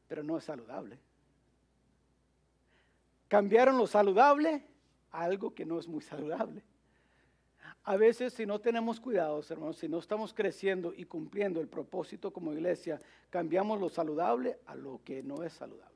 pero 0.10 0.23
no 0.23 0.38
es 0.38 0.43
saludable. 0.43 1.00
Cambiaron 3.30 3.78
lo 3.78 3.88
saludable 3.88 4.62
a 5.12 5.23
algo 5.23 5.56
que 5.56 5.65
no 5.65 5.80
es 5.80 5.88
muy 5.88 6.02
saludable. 6.02 6.63
A 7.88 7.95
veces 7.95 8.34
si 8.34 8.45
no 8.45 8.60
tenemos 8.60 9.00
cuidados, 9.00 9.50
hermanos, 9.50 9.78
si 9.78 9.88
no 9.88 10.00
estamos 10.00 10.34
creciendo 10.34 10.93
y 10.93 11.06
cumpliendo 11.06 11.62
el 11.62 11.69
propósito 11.69 12.34
como 12.34 12.52
iglesia, 12.52 13.00
cambiamos 13.30 13.80
lo 13.80 13.88
saludable 13.88 14.60
a 14.65 14.76
lo 14.76 15.00
que 15.06 15.23
no 15.23 15.41
es 15.41 15.54
saludable. 15.54 15.95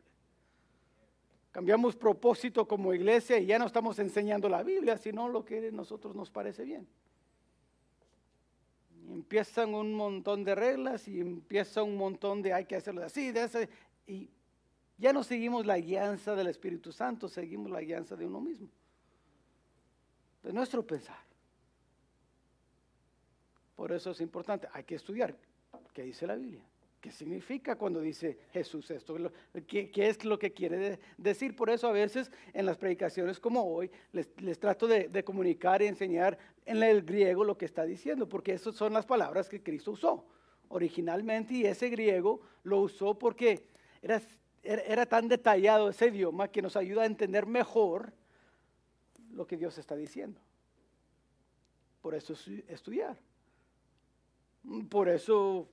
Cambiamos 1.52 1.98
propósito 1.98 2.66
como 2.66 2.94
iglesia 2.94 3.40
y 3.40 3.46
ya 3.46 3.60
no 3.60 3.66
estamos 3.66 4.00
enseñando 4.00 4.48
la 4.48 4.64
Biblia, 4.64 4.98
sino 4.98 5.28
lo 5.28 5.44
que 5.44 5.68
a 5.68 5.72
nosotros 5.72 6.16
nos 6.16 6.32
parece 6.32 6.64
bien. 6.64 6.88
empiezan 9.10 9.74
un 9.74 9.94
montón 9.94 10.46
de 10.46 10.56
reglas 10.56 11.10
y 11.10 11.20
empieza 11.20 11.84
un 11.84 11.98
montón 11.98 12.42
de 12.42 12.54
hay 12.54 12.64
que 12.64 12.78
hacerlo 12.78 13.04
así, 13.04 13.34
de 13.34 13.44
ese, 13.44 13.70
y 14.08 14.30
ya 14.98 15.12
no 15.12 15.26
seguimos 15.26 15.66
la 15.66 15.78
guianza 15.78 16.36
del 16.36 16.48
Espíritu 16.48 16.94
Santo, 16.94 17.28
seguimos 17.28 17.70
la 17.70 17.82
guianza 17.82 18.16
de 18.16 18.26
uno 18.26 18.40
mismo, 18.40 18.70
de 20.42 20.54
nuestro 20.54 20.88
pensar. 20.88 21.31
Por 23.82 23.92
eso 23.94 24.12
es 24.12 24.22
importante, 24.22 24.68
hay 24.74 24.84
que 24.84 24.94
estudiar 24.94 25.36
qué 25.92 26.04
dice 26.04 26.28
la 26.28 26.36
Biblia. 26.36 26.64
¿Qué 27.00 27.12
significa 27.12 27.76
cuando 27.76 28.00
dice 28.00 28.38
Jesús 28.52 28.92
esto? 28.92 29.18
¿Qué, 29.66 29.92
es 29.96 30.24
lo 30.24 30.38
que 30.38 30.54
quiere 30.54 31.00
decir? 31.18 31.56
Por 31.56 31.72
eso 31.72 31.88
a 31.88 31.92
veces 31.92 32.32
en 32.54 32.68
las 32.68 32.78
predicaciones 32.78 33.40
como 33.40 33.64
hoy 33.64 33.90
les, 34.12 34.60
trato 34.60 34.86
de, 34.88 35.24
comunicar 35.24 35.82
y 35.82 35.88
enseñar 35.88 36.38
en 36.64 36.84
el 36.84 37.02
griego 37.02 37.44
lo 37.44 37.58
que 37.58 37.66
está 37.66 37.84
diciendo, 37.84 38.30
porque 38.30 38.54
esas 38.54 38.76
son 38.76 38.94
las 38.94 39.08
palabras 39.08 39.50
que 39.50 39.64
Cristo 39.64 39.94
usó 39.94 40.28
originalmente 40.68 41.56
y 41.56 41.66
ese 41.66 41.90
griego 41.90 42.42
lo 42.62 42.82
usó 42.82 43.18
porque 43.18 43.66
era, 44.04 44.22
era 44.62 45.08
tan 45.08 45.28
detallado 45.28 45.90
ese 45.90 46.10
idioma 46.10 46.50
que 46.50 46.62
nos 46.62 46.76
ayuda 46.76 47.02
a 47.02 47.08
entender 47.08 47.48
mejor 47.48 48.14
lo 49.32 49.48
que 49.48 49.58
Dios 49.58 49.80
está 49.80 49.96
diciendo. 49.96 50.40
Por 52.04 52.14
eso 52.14 52.36
estudiar. 52.68 53.18
Por 54.90 55.10
eso 55.10 55.68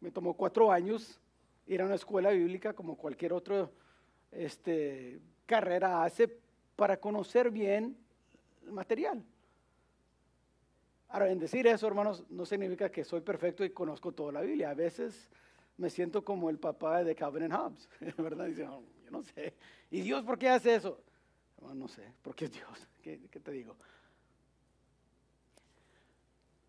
me 0.00 0.10
tomó 0.10 0.34
cuatro 0.34 0.72
años 0.72 1.20
ir 1.66 1.80
a 1.80 1.86
una 1.86 1.94
escuela 1.94 2.30
bíblica 2.30 2.72
como 2.72 2.96
cualquier 2.96 3.32
otra 3.32 3.70
este, 4.32 5.20
carrera 5.46 6.04
hace 6.04 6.40
para 6.76 6.96
conocer 6.98 7.50
bien 7.50 7.96
el 8.64 8.72
material. 8.72 9.24
Ahora, 11.08 11.30
en 11.30 11.38
decir 11.38 11.66
eso, 11.66 11.86
hermanos, 11.86 12.24
no 12.30 12.46
significa 12.46 12.90
que 12.90 13.04
soy 13.04 13.20
perfecto 13.20 13.64
y 13.64 13.70
conozco 13.70 14.12
toda 14.12 14.32
la 14.32 14.40
Biblia. 14.40 14.70
A 14.70 14.74
veces 14.74 15.30
me 15.76 15.90
siento 15.90 16.24
como 16.24 16.48
el 16.48 16.58
papá 16.58 17.04
de 17.04 17.14
Calvin 17.14 17.44
and 17.44 17.54
Hobbes, 17.54 17.88
¿verdad? 18.16 18.46
Dice, 18.46 18.62
yo 18.62 19.10
no 19.10 19.22
sé. 19.22 19.54
¿Y 19.90 20.00
Dios 20.00 20.24
por 20.24 20.38
qué 20.38 20.48
hace 20.48 20.74
eso? 20.74 21.00
no 21.74 21.86
sé, 21.86 22.02
porque 22.22 22.46
es 22.46 22.52
Dios. 22.52 22.88
¿Qué, 23.02 23.20
qué 23.30 23.40
te 23.40 23.52
digo? 23.52 23.76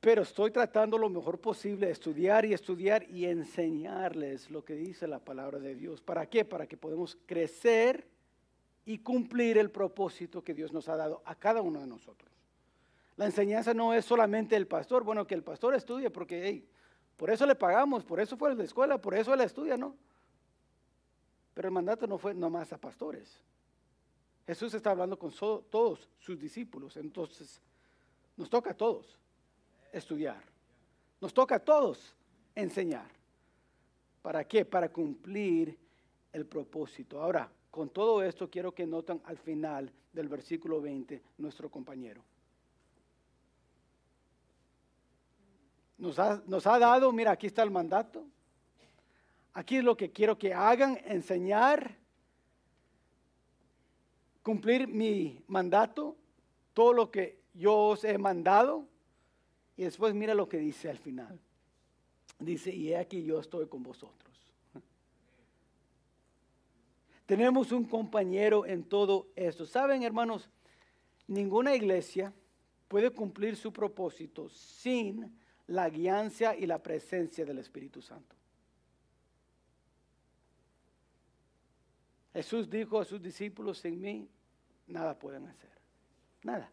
Pero 0.03 0.23
estoy 0.23 0.51
tratando 0.51 0.97
lo 0.97 1.09
mejor 1.09 1.39
posible 1.39 1.85
de 1.85 1.93
estudiar 1.93 2.43
y 2.43 2.53
estudiar 2.53 3.09
y 3.09 3.25
enseñarles 3.25 4.51
lo 4.51 4.65
que 4.65 4.75
dice 4.75 5.07
la 5.07 5.19
palabra 5.19 5.59
de 5.59 5.75
Dios. 5.75 6.01
¿Para 6.01 6.25
qué? 6.25 6.43
Para 6.43 6.67
que 6.67 6.75
podamos 6.75 7.17
crecer 7.25 8.05
y 8.83 8.97
cumplir 8.97 9.57
el 9.57 9.71
propósito 9.71 10.43
que 10.43 10.53
Dios 10.53 10.73
nos 10.73 10.89
ha 10.89 10.97
dado 10.97 11.21
a 11.23 11.35
cada 11.35 11.61
uno 11.61 11.79
de 11.79 11.87
nosotros. 11.87 12.29
La 13.15 13.27
enseñanza 13.27 13.73
no 13.73 13.93
es 13.93 14.03
solamente 14.03 14.57
el 14.57 14.67
pastor, 14.67 15.05
bueno, 15.05 15.25
que 15.25 15.35
el 15.35 15.43
pastor 15.43 15.73
estudie 15.73 16.09
porque 16.09 16.65
por 17.15 17.29
eso 17.29 17.45
le 17.45 17.55
pagamos, 17.55 18.03
por 18.03 18.19
eso 18.19 18.35
fue 18.35 18.51
a 18.51 18.55
la 18.55 18.63
escuela, 18.65 18.97
por 18.97 19.15
eso 19.15 19.33
él 19.33 19.39
estudia, 19.39 19.77
¿no? 19.77 19.95
Pero 21.53 21.69
el 21.69 21.73
mandato 21.73 22.07
no 22.07 22.17
fue 22.17 22.33
nomás 22.33 22.73
a 22.73 22.77
pastores. 22.77 23.39
Jesús 24.47 24.73
está 24.73 24.91
hablando 24.91 25.17
con 25.17 25.31
todos 25.31 26.09
sus 26.19 26.37
discípulos, 26.37 26.97
entonces 26.97 27.61
nos 28.35 28.49
toca 28.49 28.71
a 28.71 28.73
todos 28.73 29.17
estudiar. 29.93 30.43
Nos 31.21 31.33
toca 31.33 31.55
a 31.55 31.59
todos 31.59 32.13
enseñar. 32.55 33.09
¿Para 34.21 34.43
qué? 34.43 34.65
Para 34.65 34.89
cumplir 34.89 35.77
el 36.33 36.45
propósito. 36.45 37.21
Ahora, 37.21 37.49
con 37.71 37.89
todo 37.89 38.21
esto 38.21 38.49
quiero 38.49 38.73
que 38.73 38.85
noten 38.85 39.21
al 39.25 39.37
final 39.37 39.91
del 40.11 40.27
versículo 40.27 40.81
20 40.81 41.21
nuestro 41.37 41.69
compañero. 41.69 42.21
Nos 45.97 46.19
ha, 46.19 46.41
nos 46.45 46.67
ha 46.67 46.79
dado, 46.79 47.11
mira, 47.11 47.31
aquí 47.31 47.47
está 47.47 47.63
el 47.63 47.71
mandato. 47.71 48.25
Aquí 49.53 49.77
es 49.77 49.83
lo 49.83 49.95
que 49.95 50.11
quiero 50.11 50.37
que 50.37 50.53
hagan, 50.53 50.99
enseñar, 51.05 51.95
cumplir 54.41 54.87
mi 54.87 55.43
mandato, 55.47 56.15
todo 56.73 56.93
lo 56.93 57.11
que 57.11 57.39
yo 57.53 57.75
os 57.75 58.03
he 58.03 58.17
mandado. 58.17 58.87
Y 59.75 59.83
después 59.83 60.13
mira 60.13 60.33
lo 60.33 60.47
que 60.47 60.57
dice 60.57 60.89
al 60.89 60.97
final. 60.97 61.39
Dice, 62.39 62.73
y 62.73 62.93
aquí 62.93 63.23
yo 63.23 63.39
estoy 63.39 63.67
con 63.67 63.83
vosotros. 63.83 64.53
Tenemos 67.25 67.71
un 67.71 67.85
compañero 67.85 68.65
en 68.65 68.83
todo 68.83 69.27
esto. 69.35 69.65
Saben, 69.65 70.03
hermanos, 70.03 70.49
ninguna 71.27 71.75
iglesia 71.75 72.33
puede 72.87 73.09
cumplir 73.11 73.55
su 73.55 73.71
propósito 73.71 74.49
sin 74.49 75.39
la 75.67 75.89
guianza 75.89 76.55
y 76.55 76.65
la 76.65 76.81
presencia 76.81 77.45
del 77.45 77.59
Espíritu 77.59 78.01
Santo. 78.01 78.35
Jesús 82.33 82.69
dijo 82.69 82.99
a 82.99 83.05
sus 83.05 83.21
discípulos, 83.21 83.77
sin 83.77 84.01
mí, 84.01 84.27
nada 84.87 85.17
pueden 85.17 85.47
hacer. 85.47 85.69
Nada. 86.43 86.69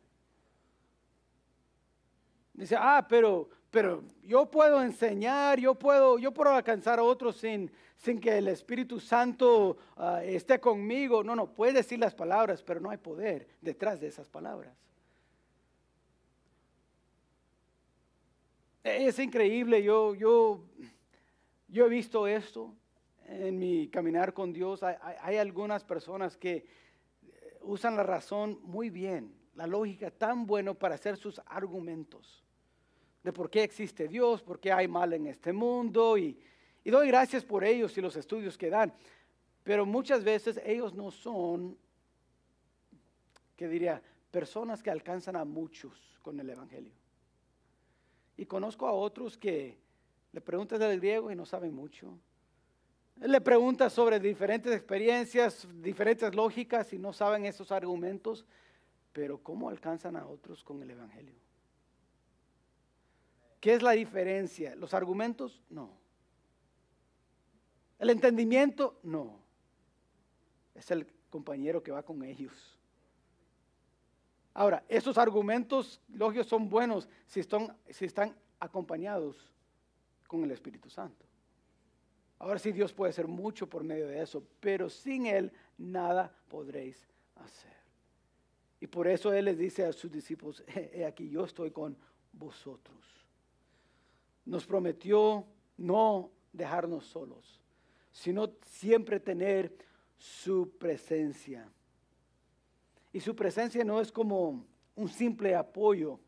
Dice, 2.61 2.77
ah, 2.79 3.07
pero, 3.09 3.49
pero 3.71 4.05
yo 4.23 4.45
puedo 4.45 4.83
enseñar, 4.83 5.59
yo 5.59 5.75
puedo, 5.75 6.19
yo 6.19 6.31
puedo 6.31 6.51
alcanzar 6.51 6.99
a 6.99 7.03
otros 7.03 7.37
sin, 7.37 7.73
sin 7.97 8.21
que 8.21 8.37
el 8.37 8.49
Espíritu 8.49 9.01
Santo 9.01 9.79
ah, 9.97 10.23
esté 10.23 10.61
conmigo. 10.61 11.25
No, 11.25 11.35
no, 11.35 11.55
puede 11.55 11.73
decir 11.73 11.99
las 11.99 12.15
palabras, 12.15 12.63
pero 12.63 12.79
no 12.79 12.91
hay 12.91 12.99
poder 12.99 13.49
detrás 13.63 13.99
de 13.99 14.09
esas 14.09 14.29
palabras. 14.29 14.77
Es 18.85 19.19
increíble, 19.19 19.83
yo, 19.83 20.15
yo, 20.15 20.63
yo 21.67 21.87
he 21.87 21.89
visto 21.89 22.27
esto 22.27 22.75
en 23.25 23.59
mi 23.59 23.89
caminar 23.89 24.35
con 24.35 24.53
Dios. 24.53 24.83
Hay, 24.83 24.97
hay 25.23 25.39
algunas 25.39 25.83
personas 25.83 26.37
que 26.37 26.67
usan 27.63 27.97
la 27.97 28.03
razón 28.03 28.59
muy 28.63 28.91
bien, 28.91 29.35
la 29.55 29.67
lógica 29.67 30.11
tan 30.11 30.47
bueno 30.47 30.75
para 30.75 30.97
hacer 30.97 31.17
sus 31.17 31.41
argumentos 31.47 32.45
de 33.23 33.33
por 33.33 33.51
qué 33.51 33.63
existe 33.63 34.09
Dios, 34.09 34.43
por 34.43 34.59
qué 34.59 34.73
hay 34.73 34.89
mal 34.89 35.13
en 35.13 35.27
este 35.27 35.53
mundo 35.53 36.17
y, 36.17 36.39
doy 36.85 37.09
gracias 37.09 37.45
por 37.45 37.63
ellos 37.63 37.97
y 37.97 38.01
los 38.01 38.17
estudios 38.17 38.57
que 38.57 38.71
dan. 38.71 38.93
Pero 39.63 39.85
muchas 39.85 40.25
veces 40.25 40.61
ellos 40.65 40.95
no 40.95 41.11
son, 41.11 41.77
que 43.57 43.69
diría, 43.69 44.03
personas 44.31 44.83
que 44.83 44.91
alcanzan 44.91 45.37
a 45.37 45.45
muchos 45.45 46.19
con 46.23 46.41
el 46.41 46.49
Evangelio. 46.49 46.93
Y 48.37 48.47
conozco 48.47 48.87
a 48.87 48.93
otros 48.93 49.37
que 49.37 49.77
le 50.33 50.41
preguntas 50.41 50.79
del 50.79 50.99
griego 50.99 51.31
y 51.31 51.37
no 51.37 51.45
saben 51.45 51.75
mucho. 51.75 52.19
Le 53.21 53.41
preguntas 53.43 53.93
sobre 53.93 54.19
diferentes 54.19 54.73
experiencias, 54.73 55.69
diferentes 55.83 56.35
lógicas 56.35 56.93
y 56.95 56.99
no 56.99 57.13
saben 57.13 57.45
esos 57.45 57.71
argumentos. 57.71 58.47
Pero 59.13 59.39
¿cómo 59.43 59.69
alcanzan 59.69 60.17
a 60.17 60.27
otros 60.27 60.65
con 60.65 60.83
el 60.83 60.91
Evangelio? 60.91 61.35
¿Qué 63.61 63.75
es 63.75 63.83
la 63.83 63.93
diferencia? 63.93 64.75
¿Los 64.75 64.95
argumentos? 64.95 65.63
No. 65.69 65.91
¿El 67.99 68.11
entendimiento? 68.11 68.99
No. 69.03 69.39
Es 70.75 70.91
el 70.91 71.07
compañero 71.29 71.83
que 71.83 71.93
va 71.93 72.03
con 72.03 72.25
ellos. 72.25 72.79
Ahora, 74.55 74.83
esos 74.89 75.19
argumentos 75.19 76.01
lógicos 76.09 76.47
son 76.47 76.69
buenos 76.69 77.09
si 77.27 77.41
están, 77.41 77.77
si 77.91 78.07
están 78.07 78.35
acompañados 78.59 79.37
con 80.27 80.43
el 80.43 80.51
Espíritu 80.51 80.89
Santo. 80.89 81.27
Ahora 82.39 82.59
sí, 82.59 82.73
Dios 82.73 82.93
puede 82.93 83.11
hacer 83.11 83.29
mucho 83.29 83.69
por 83.69 83.85
medio 83.85 84.09
de 84.09 84.23
eso, 84.23 84.43
pero 84.61 84.89
sin 84.89 85.27
Él 85.27 85.53
nada 85.77 86.35
podréis 86.49 87.07
hacer. 87.37 87.77
Y 88.81 88.87
por 88.87 89.07
eso 89.07 89.33
Él 89.33 89.45
les 89.45 89.59
dice 89.59 89.85
a 89.85 89.93
sus 89.93 90.11
discípulos, 90.11 90.65
he 90.67 91.05
aquí 91.05 91.29
yo 91.29 91.45
estoy 91.45 91.71
con 91.71 91.97
vosotros. 92.33 93.20
Nos 94.51 94.67
prometió 94.67 95.47
no 95.77 96.33
dejarnos 96.53 97.07
solos, 97.07 97.61
sino 98.11 98.51
siempre 98.63 99.21
tener 99.21 99.73
su 100.17 100.73
presencia. 100.77 101.71
Y 103.13 103.21
su 103.21 103.37
presencia 103.37 103.85
no 103.85 104.01
es 104.01 104.11
como 104.11 104.67
un 104.97 105.09
simple 105.09 105.55
apoyo, 105.55 106.19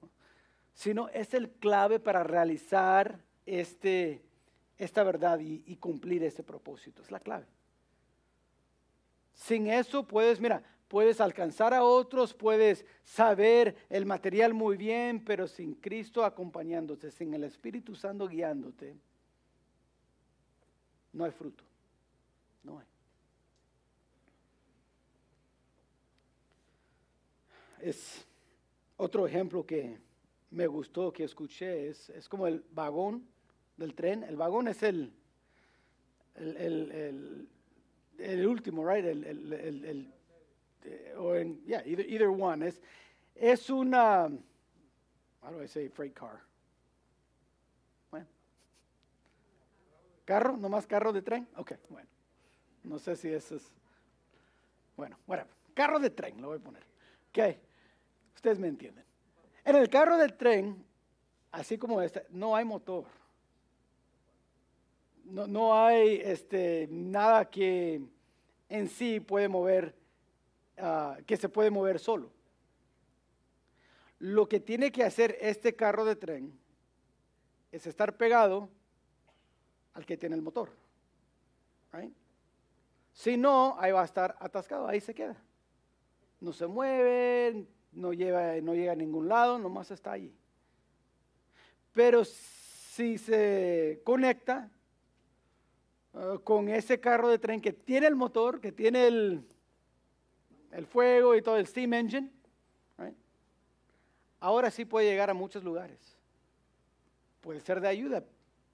sino 0.73 1.09
es 1.09 1.35
el 1.35 1.51
clave 1.51 1.99
para 1.99 2.23
realizar 2.23 3.21
este, 3.45 4.23
esta 4.79 5.03
verdad 5.03 5.41
y, 5.41 5.65
y 5.67 5.75
cumplir 5.75 6.23
este 6.23 6.45
propósito. 6.45 7.03
Es 7.03 7.11
la 7.11 7.19
clave. 7.19 7.47
Sin 9.35 9.67
eso 9.67 10.07
puedes, 10.07 10.41
mira, 10.41 10.63
puedes 10.93 11.23
alcanzar 11.23 11.73
a 11.73 11.85
otros, 11.85 12.35
puedes 12.35 12.85
saber 13.03 13.75
el 13.89 14.05
material 14.05 14.53
muy 14.53 14.77
bien, 14.77 15.25
pero 15.25 15.49
sin 15.49 15.77
Cristo 15.77 16.23
acompañándote, 16.23 17.11
sin 17.11 17.33
el 17.33 17.45
Espíritu 17.45 17.95
Santo 17.95 18.29
guiándote, 18.29 18.95
no 21.15 21.25
hay 21.25 21.31
fruto. 21.31 21.65
No 22.63 22.79
hay. 22.79 22.85
Es 27.81 28.27
otro 28.99 29.27
ejemplo 29.27 29.65
que 29.65 29.99
me 30.51 30.67
gustó, 30.67 31.11
que 31.11 31.25
escuché, 31.25 31.89
es, 31.89 32.11
es 32.11 32.29
como 32.29 32.47
el 32.47 32.63
vagón 32.71 33.27
del 33.79 33.95
tren. 33.95 34.25
El 34.25 34.37
vagón 34.37 34.69
es 34.69 34.83
el, 34.83 35.11
el, 36.35 36.93
el, 36.93 37.49
el 38.19 38.47
último, 38.47 38.87
right? 38.87 39.07
Or 41.19 41.39
in, 41.39 41.61
yeah, 41.67 41.83
either, 41.85 42.05
either 42.07 42.31
one. 42.31 42.63
Es, 42.67 42.81
es 43.35 43.71
una, 43.71 44.31
how 45.43 45.51
do 45.51 45.63
I 45.63 45.67
say 45.67 45.89
freight 45.89 46.15
car? 46.15 46.41
Bueno. 48.11 48.27
¿Carro? 50.25 50.57
¿Nomás 50.57 50.87
carro 50.87 51.13
de 51.13 51.23
tren? 51.23 51.49
Ok, 51.57 51.73
bueno. 51.89 52.09
No 52.85 52.99
sé 52.99 53.17
si 53.17 53.29
eso 53.29 53.57
es, 53.57 53.71
bueno, 54.97 55.17
bueno, 55.27 55.45
carro 55.75 55.99
de 55.99 56.11
tren, 56.11 56.41
lo 56.41 56.49
voy 56.49 56.59
a 56.59 56.61
poner. 56.61 56.83
Ok, 57.31 57.57
ustedes 58.35 58.59
me 58.59 58.69
entienden. 58.69 59.05
En 59.65 59.77
el 59.77 59.89
carro 59.89 60.17
del 60.17 60.35
tren, 60.35 60.85
así 61.53 61.79
como 61.79 62.03
este, 62.03 62.27
no 62.31 62.57
hay 62.57 62.65
motor. 62.65 63.05
No, 65.25 65.47
no 65.47 65.79
hay 65.79 66.21
este, 66.23 66.89
nada 66.91 67.49
que 67.49 68.03
en 68.69 68.89
sí 68.89 69.21
puede 69.21 69.49
mover 69.49 69.95
Ah, 70.79 71.19
que 71.27 71.37
se 71.37 71.49
puede 71.49 71.71
mover 71.71 71.99
solo. 71.99 72.31
Lo 74.19 74.49
que 74.49 74.61
tiene 74.61 74.93
que 74.93 75.05
hacer 75.05 75.37
este 75.41 75.75
carro 75.75 76.05
de 76.05 76.17
tren 76.17 76.59
es 77.71 77.87
estar 77.87 78.17
pegado 78.17 78.69
al 79.95 80.07
que 80.07 80.17
tiene 80.17 80.37
el 80.37 80.43
motor. 80.43 80.71
Si 83.13 83.37
no, 83.37 83.77
ahí 83.79 83.93
va 83.93 84.03
a 84.03 84.07
estar 84.07 84.37
atascado, 84.41 84.89
ahí 84.89 85.01
se 85.01 85.15
queda. 85.15 85.37
No 86.41 86.53
se 86.53 86.67
mueve, 86.67 87.67
no, 87.93 88.13
lleva, 88.13 88.55
no 88.63 88.75
llega 88.75 88.93
a 88.93 88.97
ningún 88.97 89.29
lado, 89.29 89.59
nomás 89.59 89.91
está 89.91 90.13
allí. 90.13 90.35
Pero 91.93 92.25
si 92.25 93.19
se 93.19 94.01
conecta 94.03 94.71
ah, 96.15 96.39
con 96.43 96.69
ese 96.69 96.99
carro 97.01 97.29
de 97.29 97.39
tren 97.39 97.61
que 97.61 97.73
tiene 97.73 98.07
el 98.07 98.17
motor, 98.17 98.61
que 98.61 98.73
tiene 98.73 99.07
el, 99.07 99.47
el 100.73 100.87
fuego 100.87 101.37
y 101.37 101.43
todo 101.43 101.57
el 101.57 101.67
steam 101.67 101.93
engine, 101.95 102.31
ahora 104.41 104.71
sí 104.71 104.85
puede 104.85 105.09
llegar 105.09 105.31
a 105.31 105.35
muchos 105.35 105.63
lugares. 105.63 106.17
Puede 107.41 107.61
ser 107.61 107.81
de 107.81 107.89
ayuda. 107.89 108.25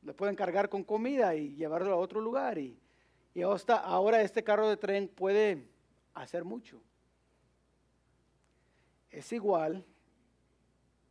Le 0.03 0.15
pueden 0.15 0.37
cargar 0.37 0.69
con 0.69 0.85
comida 0.85 1.35
y 1.35 1.55
llevarlo 1.57 1.93
a 1.93 1.97
otro 1.97 2.21
lugar. 2.21 2.57
Y, 2.57 2.79
y 3.35 3.43
hasta 3.43 3.77
ahora 3.77 4.23
este 4.23 4.43
carro 4.43 4.69
de 4.69 4.77
tren 4.77 5.09
puede 5.09 5.67
hacer 6.15 6.45
mucho. 6.45 6.81
Es 9.11 9.33
igual 9.33 9.85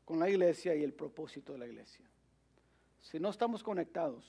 con 0.05 0.19
la 0.19 0.29
iglesia 0.29 0.73
y 0.73 0.83
el 0.83 0.93
propósito 0.93 1.53
de 1.53 1.59
la 1.59 1.67
iglesia. 1.67 2.05
Si 3.01 3.19
no 3.19 3.29
estamos 3.29 3.61
conectados 3.61 4.25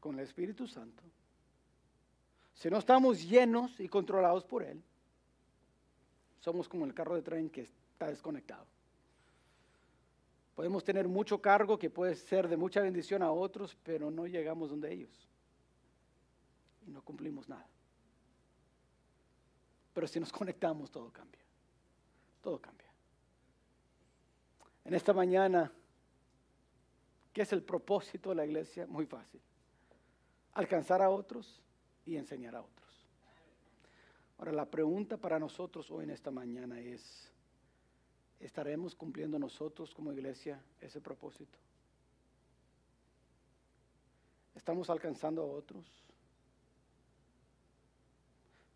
con 0.00 0.18
el 0.18 0.24
Espíritu 0.24 0.66
Santo, 0.66 1.02
si 2.54 2.70
no 2.70 2.78
estamos 2.78 3.22
llenos 3.28 3.78
y 3.80 3.88
controlados 3.88 4.44
por 4.44 4.62
Él, 4.62 4.82
somos 6.46 6.68
como 6.68 6.84
el 6.84 6.94
carro 6.94 7.16
de 7.16 7.22
tren 7.22 7.50
que 7.50 7.62
está 7.62 8.06
desconectado. 8.06 8.64
Podemos 10.54 10.84
tener 10.84 11.08
mucho 11.08 11.42
cargo 11.42 11.76
que 11.76 11.90
puede 11.90 12.14
ser 12.14 12.46
de 12.46 12.56
mucha 12.56 12.80
bendición 12.80 13.20
a 13.24 13.32
otros, 13.32 13.76
pero 13.82 14.12
no 14.12 14.28
llegamos 14.28 14.70
donde 14.70 14.92
ellos. 14.92 15.28
Y 16.86 16.92
no 16.92 17.02
cumplimos 17.02 17.48
nada. 17.48 17.66
Pero 19.92 20.06
si 20.06 20.20
nos 20.20 20.30
conectamos, 20.40 20.88
todo 20.88 21.12
cambia. 21.12 21.42
Todo 22.40 22.60
cambia. 22.60 22.92
En 24.84 24.94
esta 24.94 25.12
mañana, 25.12 25.72
¿qué 27.32 27.42
es 27.42 27.52
el 27.52 27.64
propósito 27.64 28.28
de 28.28 28.36
la 28.36 28.46
iglesia? 28.46 28.86
Muy 28.86 29.06
fácil. 29.06 29.40
Alcanzar 30.52 31.02
a 31.02 31.10
otros 31.10 31.60
y 32.04 32.14
enseñar 32.14 32.54
a 32.54 32.62
otros. 32.62 32.85
Ahora, 34.38 34.52
la 34.52 34.66
pregunta 34.66 35.16
para 35.16 35.38
nosotros 35.38 35.90
hoy 35.90 36.04
en 36.04 36.10
esta 36.10 36.30
mañana 36.30 36.78
es, 36.80 37.32
¿estaremos 38.38 38.94
cumpliendo 38.94 39.38
nosotros 39.38 39.94
como 39.94 40.12
iglesia 40.12 40.62
ese 40.80 41.00
propósito? 41.00 41.58
¿Estamos 44.54 44.90
alcanzando 44.90 45.42
a 45.42 45.46
otros? 45.46 45.86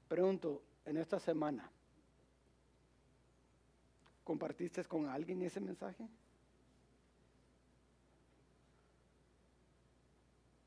Pregunto, 0.08 0.62
en 0.86 0.96
esta 0.96 1.20
semana, 1.20 1.70
¿compartiste 4.24 4.84
con 4.84 5.06
alguien 5.06 5.42
ese 5.42 5.60
mensaje? 5.60 6.08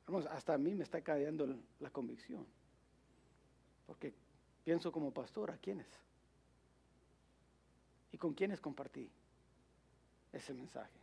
Vamos, 0.06 0.26
hasta 0.28 0.54
a 0.54 0.58
mí 0.58 0.76
me 0.76 0.84
está 0.84 1.02
cayendo 1.02 1.58
la 1.80 1.90
convicción. 1.90 2.46
Porque 3.86 4.14
Pienso 4.64 4.92
como 4.92 5.12
pastor, 5.12 5.52
¿a 5.52 5.58
quiénes? 5.58 5.88
¿Y 8.12 8.18
con 8.18 8.34
quiénes 8.34 8.62
compartí 8.62 9.10
ese 10.32 10.54
mensaje? 10.54 11.00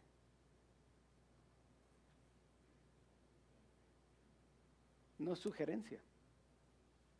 No 5.18 5.34
es 5.34 5.38
sugerencia, 5.38 6.00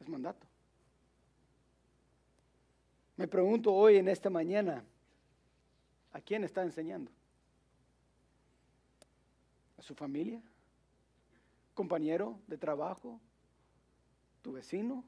es 0.01 0.09
mandato. 0.09 0.47
Me 3.17 3.29
pregunto 3.29 3.75
hoy 3.75 3.97
en 3.97 4.09
esta 4.09 4.31
mañana, 4.31 4.83
¿a 6.13 6.21
quién 6.23 6.43
está 6.43 6.63
enseñando? 6.63 7.11
¿A 9.77 9.83
su 9.83 9.95
familia? 9.95 10.41
¿Compañero 11.75 12.39
de 12.47 12.57
trabajo? 12.57 13.21
¿Tu 14.41 14.53
vecino? 14.53 15.05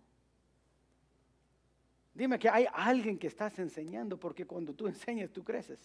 Dime 2.14 2.38
que 2.38 2.48
hay 2.48 2.66
alguien 2.72 3.18
que 3.18 3.26
estás 3.26 3.58
enseñando, 3.58 4.18
porque 4.18 4.46
cuando 4.46 4.74
tú 4.74 4.86
enseñas, 4.88 5.30
tú 5.30 5.42
creces. 5.42 5.78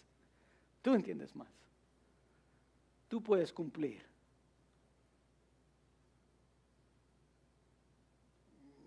Tú 0.81 0.93
entiendes 0.93 1.35
más. 1.35 1.49
Tú 3.07 3.21
puedes 3.21 3.53
cumplir. 3.53 4.05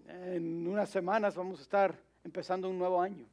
En 0.09 0.67
unas 0.67 0.91
semanas 0.91 1.37
vamos 1.37 1.61
a 1.61 1.63
estar 1.63 1.99
empezando 2.25 2.69
un 2.69 2.79
nuevo 2.79 3.01
año. 3.01 3.27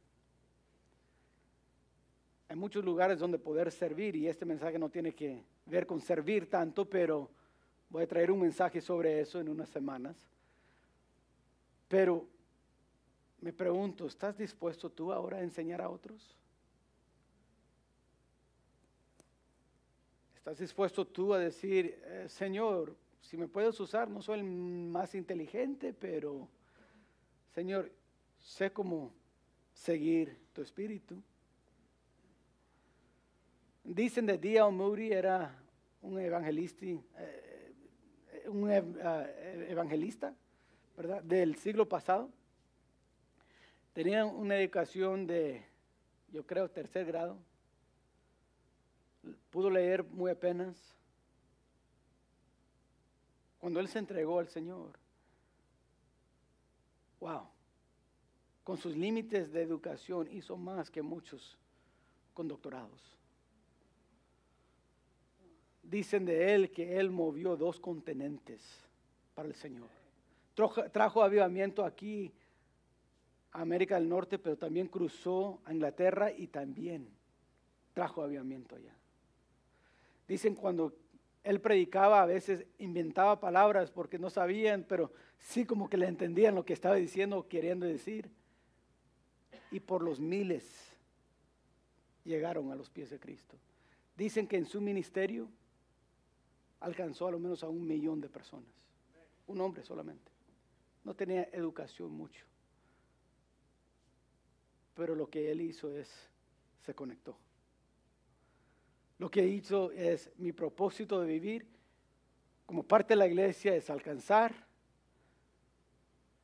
hay 2.48 2.56
muchos 2.56 2.84
lugares 2.84 3.18
donde 3.18 3.38
poder 3.38 3.70
servir 3.70 4.16
y 4.16 4.26
este 4.26 4.46
mensaje 4.46 4.78
no 4.78 4.88
tiene 4.88 5.14
que 5.14 5.44
ver 5.66 5.86
con 5.86 6.00
servir 6.00 6.48
tanto, 6.48 6.88
pero 6.88 7.30
voy 7.90 8.04
a 8.04 8.08
traer 8.08 8.30
un 8.30 8.40
mensaje 8.40 8.80
sobre 8.80 9.20
eso 9.20 9.40
en 9.40 9.48
unas 9.48 9.68
semanas. 9.68 10.16
Pero 11.88 12.26
me 13.40 13.52
pregunto, 13.52 14.06
¿estás 14.06 14.36
dispuesto 14.36 14.90
tú 14.90 15.12
ahora 15.12 15.38
a 15.38 15.42
enseñar 15.42 15.80
a 15.80 15.88
otros? 15.88 16.36
¿Estás 20.34 20.58
dispuesto 20.58 21.06
tú 21.06 21.34
a 21.34 21.38
decir, 21.38 22.00
eh, 22.04 22.26
Señor, 22.28 22.96
si 23.20 23.36
me 23.36 23.46
puedes 23.46 23.78
usar, 23.80 24.08
no 24.08 24.22
soy 24.22 24.40
el 24.40 24.44
más 24.44 25.14
inteligente, 25.14 25.92
pero 25.92 26.48
Señor, 27.54 27.92
sé 28.38 28.72
cómo 28.72 29.12
seguir 29.72 30.36
tu 30.52 30.62
espíritu? 30.62 31.22
Dicen 33.84 34.26
de 34.26 34.38
D.L. 34.38 34.70
Moody 34.70 35.12
era 35.12 35.54
un 36.02 36.18
evangelista, 36.18 36.84
eh, 36.86 37.74
un 38.46 38.70
eh, 38.70 39.66
evangelista, 39.68 40.34
¿verdad? 40.96 41.22
Del 41.22 41.56
siglo 41.56 41.88
pasado. 41.88 42.30
Tenía 43.98 44.24
una 44.24 44.56
educación 44.56 45.26
de, 45.26 45.66
yo 46.30 46.46
creo, 46.46 46.70
tercer 46.70 47.04
grado. 47.04 47.36
Pudo 49.50 49.70
leer 49.70 50.04
muy 50.04 50.30
apenas. 50.30 50.76
Cuando 53.58 53.80
él 53.80 53.88
se 53.88 53.98
entregó 53.98 54.38
al 54.38 54.46
Señor, 54.46 54.96
wow, 57.18 57.48
con 58.62 58.76
sus 58.76 58.94
límites 58.94 59.50
de 59.50 59.62
educación 59.62 60.28
hizo 60.30 60.56
más 60.56 60.92
que 60.92 61.02
muchos 61.02 61.58
con 62.34 62.46
doctorados. 62.46 63.16
Dicen 65.82 66.24
de 66.24 66.54
él 66.54 66.70
que 66.70 67.00
él 67.00 67.10
movió 67.10 67.56
dos 67.56 67.80
continentes 67.80 68.62
para 69.34 69.48
el 69.48 69.56
Señor. 69.56 69.90
Trajo, 70.92 71.24
avivamiento 71.24 71.84
aquí 71.84 72.32
a 73.52 73.60
América 73.60 73.96
del 73.96 74.08
Norte, 74.08 74.38
pero 74.38 74.56
también 74.56 74.88
cruzó 74.88 75.60
a 75.64 75.72
Inglaterra 75.72 76.30
y 76.30 76.48
también 76.48 77.08
trajo 77.94 78.22
avivamiento 78.22 78.76
allá. 78.76 78.94
Dicen 80.26 80.54
cuando 80.54 80.94
él 81.42 81.60
predicaba 81.60 82.22
a 82.22 82.26
veces 82.26 82.66
inventaba 82.78 83.40
palabras 83.40 83.90
porque 83.90 84.18
no 84.18 84.28
sabían, 84.28 84.84
pero 84.86 85.10
sí 85.38 85.64
como 85.64 85.88
que 85.88 85.96
le 85.96 86.06
entendían 86.06 86.54
lo 86.54 86.64
que 86.64 86.74
estaba 86.74 86.96
diciendo 86.96 87.38
o 87.38 87.48
queriendo 87.48 87.86
decir. 87.86 88.30
Y 89.70 89.80
por 89.80 90.02
los 90.02 90.20
miles 90.20 90.64
llegaron 92.24 92.70
a 92.70 92.74
los 92.74 92.90
pies 92.90 93.10
de 93.10 93.18
Cristo. 93.18 93.56
Dicen 94.16 94.46
que 94.46 94.56
en 94.56 94.66
su 94.66 94.80
ministerio 94.80 95.48
alcanzó 96.80 97.28
a 97.28 97.30
lo 97.30 97.38
menos 97.38 97.62
a 97.62 97.68
un 97.68 97.86
millón 97.86 98.20
de 98.20 98.28
personas. 98.28 98.70
Un 99.46 99.60
hombre 99.60 99.82
solamente. 99.84 100.30
No 101.04 101.14
tenía 101.14 101.44
educación 101.52 102.12
mucho. 102.12 102.44
Pero 104.98 105.14
lo 105.14 105.30
que 105.30 105.52
él 105.52 105.60
hizo 105.60 105.96
es, 105.96 106.10
se 106.84 106.92
conectó. 106.92 107.38
Lo 109.18 109.30
que 109.30 109.46
hizo 109.46 109.92
es, 109.92 110.28
mi 110.38 110.50
propósito 110.50 111.20
de 111.20 111.28
vivir 111.28 111.68
como 112.66 112.82
parte 112.82 113.12
de 113.14 113.18
la 113.18 113.28
iglesia 113.28 113.76
es 113.76 113.90
alcanzar 113.90 114.52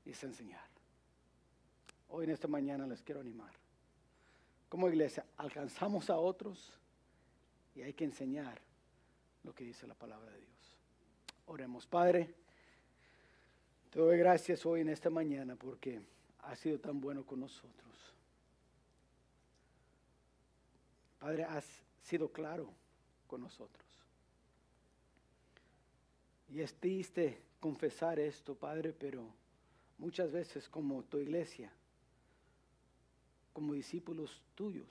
y 0.04 0.10
es 0.10 0.22
enseñar. 0.22 0.62
Hoy 2.10 2.26
en 2.26 2.30
esta 2.30 2.46
mañana 2.46 2.86
les 2.86 3.02
quiero 3.02 3.20
animar. 3.20 3.50
Como 4.68 4.88
iglesia, 4.88 5.26
alcanzamos 5.36 6.08
a 6.08 6.16
otros 6.16 6.78
y 7.74 7.82
hay 7.82 7.92
que 7.92 8.04
enseñar 8.04 8.60
lo 9.42 9.52
que 9.52 9.64
dice 9.64 9.88
la 9.88 9.94
palabra 9.94 10.30
de 10.30 10.38
Dios. 10.38 10.76
Oremos, 11.46 11.88
Padre, 11.88 12.32
te 13.90 13.98
doy 13.98 14.16
gracias 14.16 14.64
hoy 14.64 14.82
en 14.82 14.90
esta 14.90 15.10
mañana 15.10 15.56
porque 15.56 16.00
has 16.44 16.60
sido 16.60 16.78
tan 16.78 17.00
bueno 17.00 17.26
con 17.26 17.40
nosotros. 17.40 18.14
Padre, 21.24 21.44
has 21.44 21.64
sido 22.02 22.30
claro 22.30 22.70
con 23.26 23.40
nosotros. 23.40 23.86
Y 26.50 26.60
es 26.60 26.74
triste 26.74 27.40
confesar 27.60 28.18
esto, 28.18 28.54
Padre, 28.54 28.92
pero 28.92 29.24
muchas 29.96 30.30
veces 30.30 30.68
como 30.68 31.02
tu 31.02 31.16
iglesia, 31.16 31.72
como 33.54 33.72
discípulos 33.72 34.42
tuyos, 34.54 34.86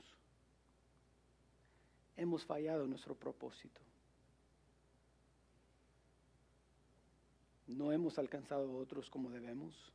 hemos 2.17 2.43
fallado 2.43 2.85
en 2.85 2.89
nuestro 2.89 3.13
propósito. 3.13 3.79
No 7.67 7.91
hemos 7.91 8.17
alcanzado 8.17 8.71
a 8.71 8.75
otros 8.77 9.07
como 9.07 9.29
debemos. 9.29 9.93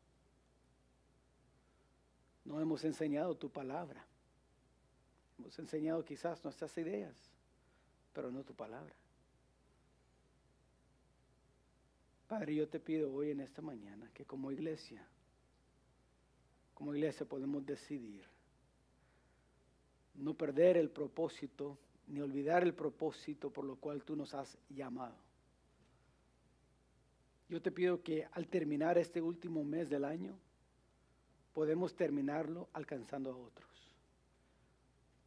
No 2.45 2.61
hemos 2.61 2.85
enseñado 2.85 3.37
tu 3.37 3.51
palabra. 3.51 4.08
Hemos 5.39 5.59
enseñado 5.59 6.05
quizás 6.05 6.43
nuestras 6.45 6.77
ideas, 6.79 7.15
pero 8.13 8.31
no 8.31 8.43
tu 8.43 8.55
palabra. 8.55 8.95
Padre, 12.27 12.55
yo 12.55 12.69
te 12.69 12.79
pido 12.79 13.13
hoy 13.13 13.31
en 13.31 13.41
esta 13.41 13.63
mañana 13.63 14.11
que 14.13 14.27
como 14.27 14.53
iglesia, 14.53 15.07
como 16.75 16.95
iglesia 16.95 17.27
podemos 17.27 17.65
decidir 17.65 18.25
no 20.15 20.35
perder 20.35 20.77
el 20.77 20.91
propósito 20.91 21.79
ni 22.09 22.21
olvidar 22.21 22.63
el 22.63 22.75
propósito 22.75 23.51
por 23.51 23.65
lo 23.65 23.77
cual 23.77 24.03
tú 24.03 24.17
nos 24.17 24.35
has 24.35 24.59
llamado. 24.69 25.17
Yo 27.49 27.63
te 27.63 27.71
pido 27.71 28.03
que 28.03 28.27
al 28.33 28.49
terminar 28.49 28.99
este 28.99 29.23
último 29.23 29.65
mes 29.65 29.89
del 29.89 30.05
año, 30.05 30.39
podemos 31.55 31.95
terminarlo 31.95 32.69
alcanzando 32.73 33.33
a 33.33 33.37
otros. 33.37 33.88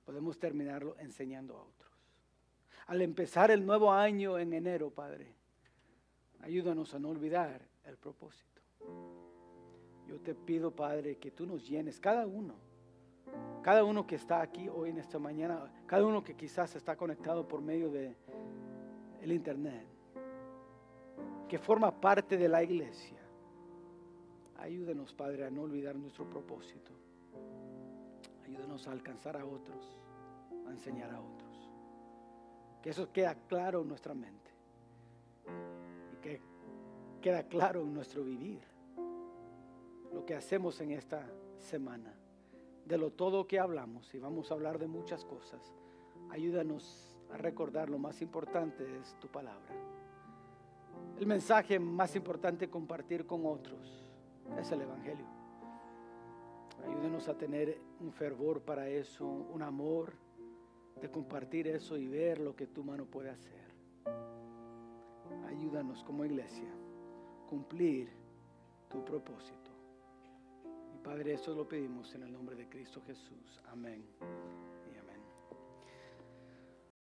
Podemos 0.05 0.39
terminarlo 0.39 0.95
enseñando 0.99 1.57
a 1.57 1.63
otros. 1.63 1.91
Al 2.87 3.01
empezar 3.01 3.51
el 3.51 3.65
nuevo 3.65 3.91
año 3.91 4.37
en 4.37 4.53
enero, 4.53 4.89
Padre, 4.89 5.33
ayúdanos 6.41 6.93
a 6.93 6.99
no 6.99 7.09
olvidar 7.09 7.61
el 7.85 7.97
propósito. 7.97 8.61
Yo 10.07 10.19
te 10.19 10.35
pido, 10.35 10.75
Padre, 10.75 11.17
que 11.17 11.31
tú 11.31 11.45
nos 11.45 11.67
llenes, 11.67 11.99
cada 11.99 12.27
uno, 12.27 12.55
cada 13.61 13.83
uno 13.83 14.05
que 14.05 14.15
está 14.15 14.41
aquí 14.41 14.67
hoy 14.67 14.89
en 14.89 14.97
esta 14.97 15.19
mañana, 15.19 15.71
cada 15.85 16.05
uno 16.05 16.23
que 16.23 16.35
quizás 16.35 16.75
está 16.75 16.97
conectado 16.97 17.47
por 17.47 17.61
medio 17.61 17.89
de 17.89 18.15
internet 19.23 19.91
que 21.51 21.59
forma 21.59 21.91
parte 21.91 22.37
de 22.37 22.47
la 22.47 22.63
iglesia. 22.63 23.17
Ayúdenos, 24.59 25.13
Padre, 25.13 25.43
a 25.43 25.49
no 25.49 25.63
olvidar 25.63 25.97
nuestro 25.97 26.23
propósito. 26.29 26.93
Ayúdenos 28.51 28.85
a 28.85 28.91
alcanzar 28.91 29.37
a 29.37 29.45
otros, 29.45 29.97
a 30.67 30.71
enseñar 30.71 31.09
a 31.09 31.21
otros. 31.21 31.71
Que 32.81 32.89
eso 32.89 33.09
queda 33.13 33.33
claro 33.47 33.81
en 33.81 33.87
nuestra 33.87 34.13
mente. 34.13 34.51
Y 36.13 36.17
que 36.17 36.41
queda 37.21 37.43
claro 37.43 37.81
en 37.81 37.93
nuestro 37.93 38.25
vivir. 38.25 38.61
Lo 40.13 40.25
que 40.25 40.35
hacemos 40.35 40.81
en 40.81 40.91
esta 40.91 41.25
semana. 41.59 42.13
De 42.85 42.97
lo 42.97 43.11
todo 43.11 43.47
que 43.47 43.57
hablamos. 43.57 44.13
Y 44.13 44.19
vamos 44.19 44.51
a 44.51 44.55
hablar 44.55 44.79
de 44.79 44.87
muchas 44.87 45.23
cosas. 45.23 45.73
Ayúdanos 46.29 47.17
a 47.31 47.37
recordar 47.37 47.89
lo 47.89 47.99
más 47.99 48.21
importante 48.21 48.83
es 48.99 49.17
tu 49.21 49.29
palabra. 49.29 49.73
El 51.17 51.25
mensaje 51.25 51.79
más 51.79 52.17
importante 52.17 52.69
compartir 52.69 53.25
con 53.25 53.45
otros 53.45 54.03
es 54.59 54.69
el 54.73 54.81
Evangelio. 54.81 55.40
Ayúdenos 56.85 57.27
a 57.27 57.37
tener 57.37 57.79
un 57.99 58.11
fervor 58.11 58.61
para 58.61 58.87
eso, 58.87 59.25
un 59.25 59.61
amor 59.61 60.13
de 61.01 61.09
compartir 61.09 61.67
eso 61.67 61.97
y 61.97 62.07
ver 62.07 62.39
lo 62.39 62.55
que 62.55 62.67
tu 62.67 62.83
mano 62.83 63.05
puede 63.05 63.29
hacer. 63.29 63.61
Ayúdanos 65.47 66.03
como 66.03 66.25
iglesia 66.25 66.69
a 67.43 67.47
cumplir 67.49 68.09
tu 68.89 69.03
propósito. 69.03 69.71
Y 70.93 70.97
Padre, 70.99 71.33
eso 71.33 71.53
lo 71.53 71.67
pedimos 71.67 72.13
en 72.15 72.23
el 72.23 72.31
nombre 72.31 72.55
de 72.55 72.67
Cristo 72.67 73.01
Jesús. 73.05 73.61
Amén. 73.71 74.03